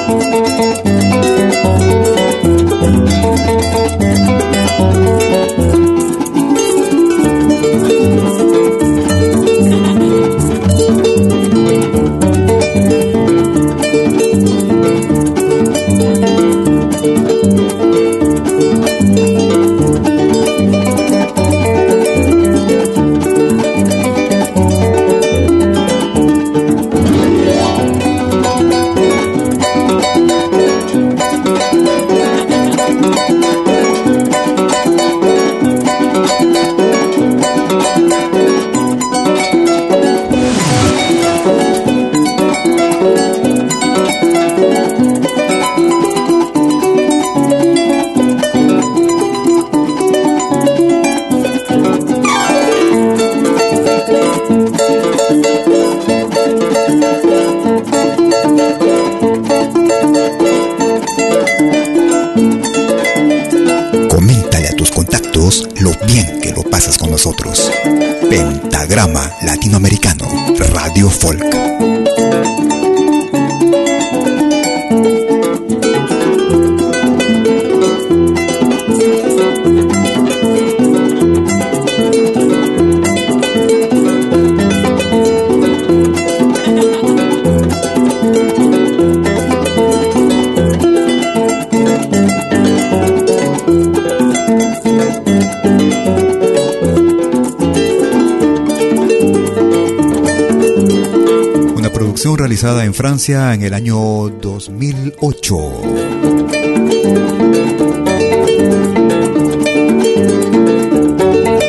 Francia 103.02 103.56
en 103.56 103.64
el 103.64 103.74
año 103.74 103.98
2008. 104.30 105.58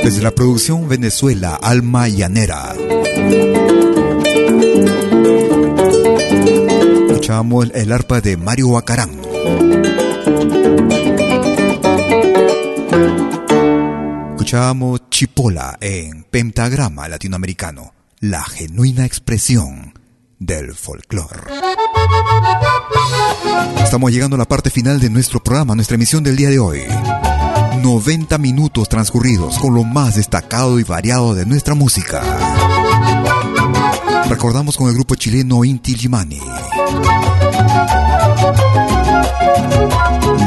Desde 0.04 0.22
la 0.22 0.30
producción 0.32 0.90
Venezuela 0.90 1.54
Alma 1.54 2.06
Llanera. 2.08 2.74
Escuchamos 7.08 7.70
el 7.74 7.92
arpa 7.92 8.20
de 8.20 8.36
Mario 8.36 8.76
Acarán. 8.76 9.18
Escuchamos 14.32 15.08
Chipola 15.08 15.78
en 15.80 16.24
pentagrama 16.24 17.08
latinoamericano, 17.08 17.94
la 18.20 18.44
genuina 18.44 19.06
expresión 19.06 19.81
del 20.56 20.74
folclore. 20.74 21.50
Estamos 23.82 24.12
llegando 24.12 24.36
a 24.36 24.38
la 24.38 24.44
parte 24.44 24.68
final 24.68 25.00
de 25.00 25.08
nuestro 25.08 25.42
programa, 25.42 25.74
nuestra 25.74 25.94
emisión 25.94 26.22
del 26.22 26.36
día 26.36 26.50
de 26.50 26.58
hoy. 26.58 26.82
90 27.82 28.36
minutos 28.38 28.88
transcurridos 28.88 29.58
con 29.58 29.74
lo 29.74 29.82
más 29.84 30.16
destacado 30.16 30.78
y 30.78 30.84
variado 30.84 31.34
de 31.34 31.46
nuestra 31.46 31.74
música. 31.74 32.22
Recordamos 34.28 34.76
con 34.76 34.88
el 34.88 34.94
grupo 34.94 35.14
chileno 35.14 35.64
Inti 35.64 35.94
Limani. 35.94 36.40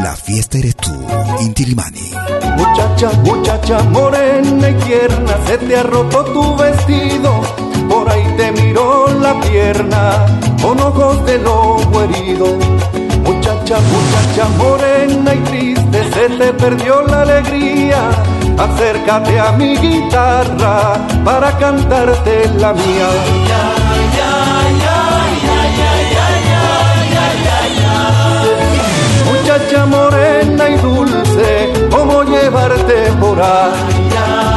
La 0.04 0.16
fiesta 0.16 0.60
eres 0.60 0.76
tú, 0.76 0.94
Inti 1.42 1.66
Limani. 1.66 2.12
Muchacha, 2.58 3.12
muchacha 3.24 3.84
morena 3.84 4.70
y 4.70 4.74
tierna, 4.84 5.46
se 5.48 5.58
te 5.58 5.76
ha 5.76 5.84
roto 5.84 6.24
tu 6.26 6.56
vestido 6.56 7.75
por 7.96 8.12
ahí 8.12 8.26
te 8.36 8.52
miró 8.52 9.08
la 9.22 9.40
pierna 9.40 10.26
con 10.62 10.78
ojos 10.82 11.26
de 11.26 11.38
lobo 11.40 12.02
herido. 12.02 12.48
Muchacha, 13.24 13.78
muchacha 13.96 14.46
morena 14.58 15.34
y 15.34 15.40
triste, 15.50 16.00
se 16.14 16.30
te 16.38 16.54
perdió 16.54 17.04
la 17.04 17.22
alegría. 17.22 18.02
Acércate 18.58 19.40
a 19.40 19.52
mi 19.54 19.78
guitarra 19.78 20.96
para 21.24 21.58
cantarte 21.58 22.50
la 22.58 22.74
mía. 22.74 23.08
Muchacha 29.32 29.86
morena 29.86 30.70
y 30.70 30.76
dulce, 30.78 31.74
¿cómo 31.92 32.24
llevarte 32.24 33.12
por 33.22 33.42
ahí? 33.42 34.55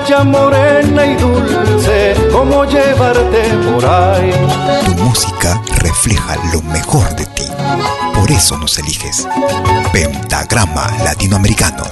Muchacha 0.00 0.24
morena 0.24 1.06
y 1.06 1.14
dulce, 1.16 2.14
cómo 2.32 2.64
llevarte 2.64 3.42
por 3.70 3.84
ahí. 3.84 4.32
Tu 4.84 4.94
música 5.02 5.60
refleja 5.76 6.36
lo 6.52 6.62
mejor 6.62 7.14
de 7.16 7.26
ti, 7.26 7.44
por 8.14 8.30
eso 8.30 8.56
nos 8.56 8.78
eliges. 8.78 9.26
Pentagrama 9.92 10.90
Latinoamericano, 11.04 11.84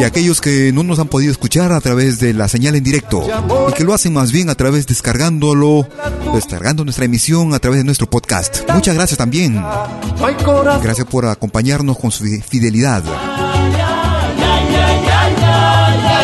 Y 0.00 0.04
aquellos 0.04 0.40
que 0.40 0.72
no 0.72 0.82
nos 0.82 0.98
han 0.98 1.08
podido 1.08 1.30
escuchar 1.30 1.72
a 1.72 1.80
través 1.82 2.20
de 2.20 2.32
la 2.32 2.48
señal 2.48 2.74
en 2.74 2.82
directo 2.82 3.22
y 3.68 3.72
que 3.74 3.84
lo 3.84 3.92
hacen 3.92 4.14
más 4.14 4.32
bien 4.32 4.48
a 4.48 4.54
través 4.54 4.86
descargándolo, 4.86 5.86
descargando 6.32 6.82
nuestra 6.82 7.04
emisión 7.04 7.52
a 7.52 7.58
través 7.58 7.80
de 7.80 7.84
nuestro 7.84 8.08
podcast. 8.08 8.62
Muchas 8.72 8.94
gracias 8.94 9.18
también. 9.18 9.62
Gracias 10.82 11.06
por 11.06 11.26
acompañarnos 11.26 11.98
con 11.98 12.10
su 12.10 12.24
fidelidad 12.24 13.02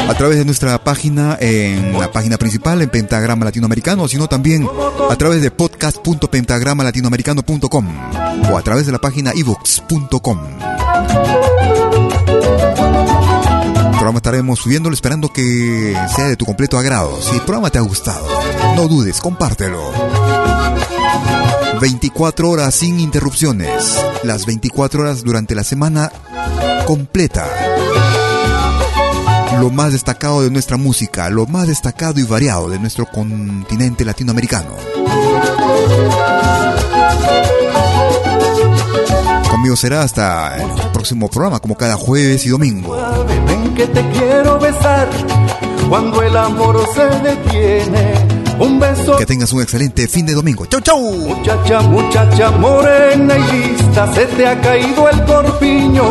a 0.08 0.14
través 0.14 0.38
de 0.38 0.44
nuestra 0.44 0.82
página, 0.82 1.36
en 1.40 1.98
la 1.98 2.12
página 2.12 2.38
principal, 2.38 2.80
en 2.82 2.90
Pentagrama 2.90 3.44
Latinoamericano, 3.44 4.06
sino 4.08 4.28
también 4.28 4.68
a 5.10 5.16
través 5.16 5.42
de 5.42 5.50
podcast.pentagramalatinoamericano.com 5.50 7.86
o 8.50 8.56
a 8.56 8.62
través 8.62 8.86
de 8.86 8.92
la 8.92 8.98
página 8.98 9.32
ebooks.com. 9.34 10.38
Programa 13.92 14.18
estaremos 14.18 14.60
subiéndolo 14.60 14.94
esperando 14.94 15.32
que 15.32 15.96
sea 16.14 16.26
de 16.26 16.36
tu 16.36 16.44
completo 16.44 16.78
agrado. 16.78 17.20
Si 17.20 17.34
el 17.34 17.42
programa 17.42 17.70
te 17.70 17.78
ha 17.78 17.82
gustado, 17.82 18.24
no 18.76 18.86
dudes, 18.86 19.20
compártelo. 19.20 19.92
24 21.80 22.48
horas 22.48 22.72
sin 22.74 23.00
interrupciones. 23.00 23.98
Las 24.22 24.46
24 24.46 25.02
horas 25.02 25.24
durante 25.24 25.54
la 25.54 25.64
semana 25.64 26.10
completa 26.86 27.46
lo 29.60 29.70
más 29.70 29.92
destacado 29.92 30.42
de 30.42 30.50
nuestra 30.50 30.76
música, 30.76 31.28
lo 31.30 31.46
más 31.46 31.66
destacado 31.66 32.20
y 32.20 32.24
variado 32.24 32.68
de 32.68 32.78
nuestro 32.78 33.06
continente 33.06 34.04
latinoamericano. 34.04 34.70
Conmigo 39.50 39.76
será 39.76 40.02
hasta 40.02 40.56
el 40.56 40.90
próximo 40.92 41.28
programa, 41.28 41.60
como 41.60 41.76
cada 41.76 41.96
jueves 41.96 42.44
y 42.46 42.50
domingo. 42.50 42.96
Ven 43.46 43.74
que 43.74 43.86
te 43.86 44.08
quiero 44.10 44.58
besar 44.58 45.08
cuando 45.88 46.22
el 46.22 46.36
amor 46.36 46.84
se 46.94 47.06
detiene. 47.20 48.45
Un 48.58 48.80
beso. 48.80 49.16
Que 49.16 49.26
tengas 49.26 49.52
un 49.52 49.60
excelente 49.60 50.08
fin 50.08 50.24
de 50.24 50.32
domingo. 50.32 50.66
Chau, 50.66 50.80
chau. 50.80 50.98
Muchacha, 50.98 51.82
muchacha 51.82 52.50
morena 52.52 53.36
y 53.36 53.52
lista, 53.52 54.12
se 54.14 54.26
te 54.26 54.46
ha 54.46 54.60
caído 54.60 55.08
el 55.08 55.24
corpiño. 55.24 56.04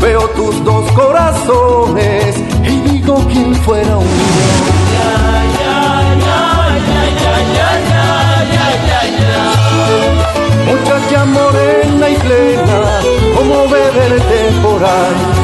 Veo 0.00 0.28
tus 0.30 0.62
dos 0.62 0.90
corazones 0.92 2.36
y 2.64 2.90
digo 2.90 3.26
quién 3.32 3.54
fuera 3.56 3.96
uno. 3.96 4.06
Muchacha 10.66 11.24
morena 11.24 12.10
y 12.10 12.14
plena, 12.16 13.00
como 13.34 13.68
beber 13.68 14.20
temporal. 14.20 15.35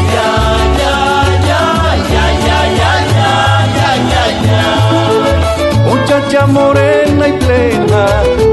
Muchacha 6.32 6.46
morena 6.46 7.28
y 7.28 7.32
plena, 7.32 8.06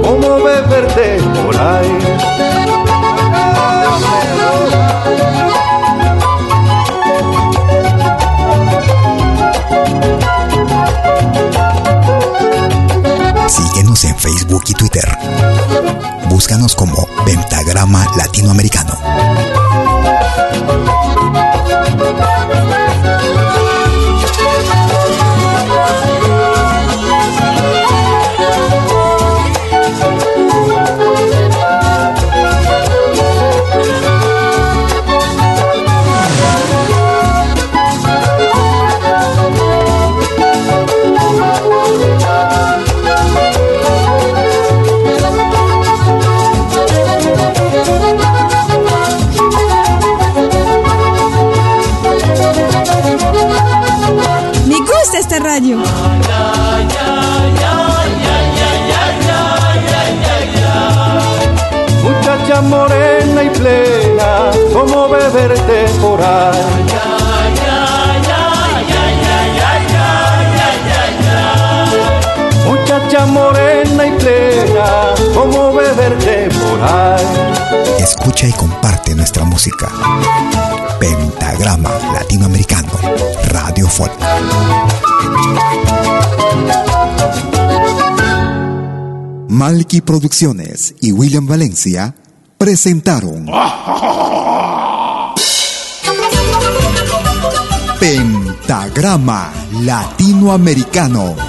como 0.03 0.43
beber 0.43 0.85
temporal. 0.87 1.85
Síguenos 13.47 14.03
en 14.03 14.17
Facebook 14.17 14.63
y 14.67 14.73
Twitter. 14.73 15.17
Búscanos 16.27 16.75
como 16.75 17.07
Pentagrama 17.23 18.05
Latinoamericano. 18.17 19.08
Y 78.41 78.53
comparte 78.53 79.13
nuestra 79.15 79.43
música. 79.43 79.91
Pentagrama 80.97 81.89
Latinoamericano, 82.13 82.93
Radio 83.49 83.85
Folk. 83.87 84.13
Malky 89.49 89.99
Producciones 89.99 90.95
y 91.01 91.11
William 91.11 91.45
Valencia 91.45 92.15
presentaron 92.57 93.45
Pentagrama 97.99 99.51
Latinoamericano. 99.81 101.48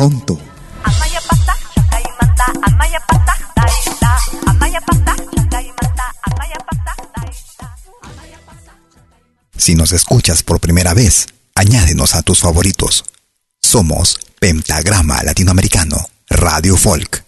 Pronto. 0.00 0.38
Si 9.58 9.74
nos 9.74 9.92
escuchas 9.92 10.42
por 10.42 10.58
primera 10.58 10.94
vez, 10.94 11.26
añádenos 11.54 12.14
a 12.14 12.22
tus 12.22 12.40
favoritos. 12.40 13.04
Somos 13.60 14.18
Pentagrama 14.38 15.22
Latinoamericano, 15.22 15.98
Radio 16.30 16.78
Folk. 16.78 17.22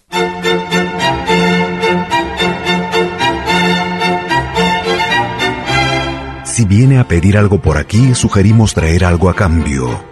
Si 6.44 6.64
viene 6.64 6.98
a 6.98 7.06
pedir 7.06 7.36
algo 7.36 7.60
por 7.60 7.76
aquí, 7.76 8.14
sugerimos 8.14 8.72
traer 8.72 9.04
algo 9.04 9.28
a 9.28 9.36
cambio. 9.36 10.11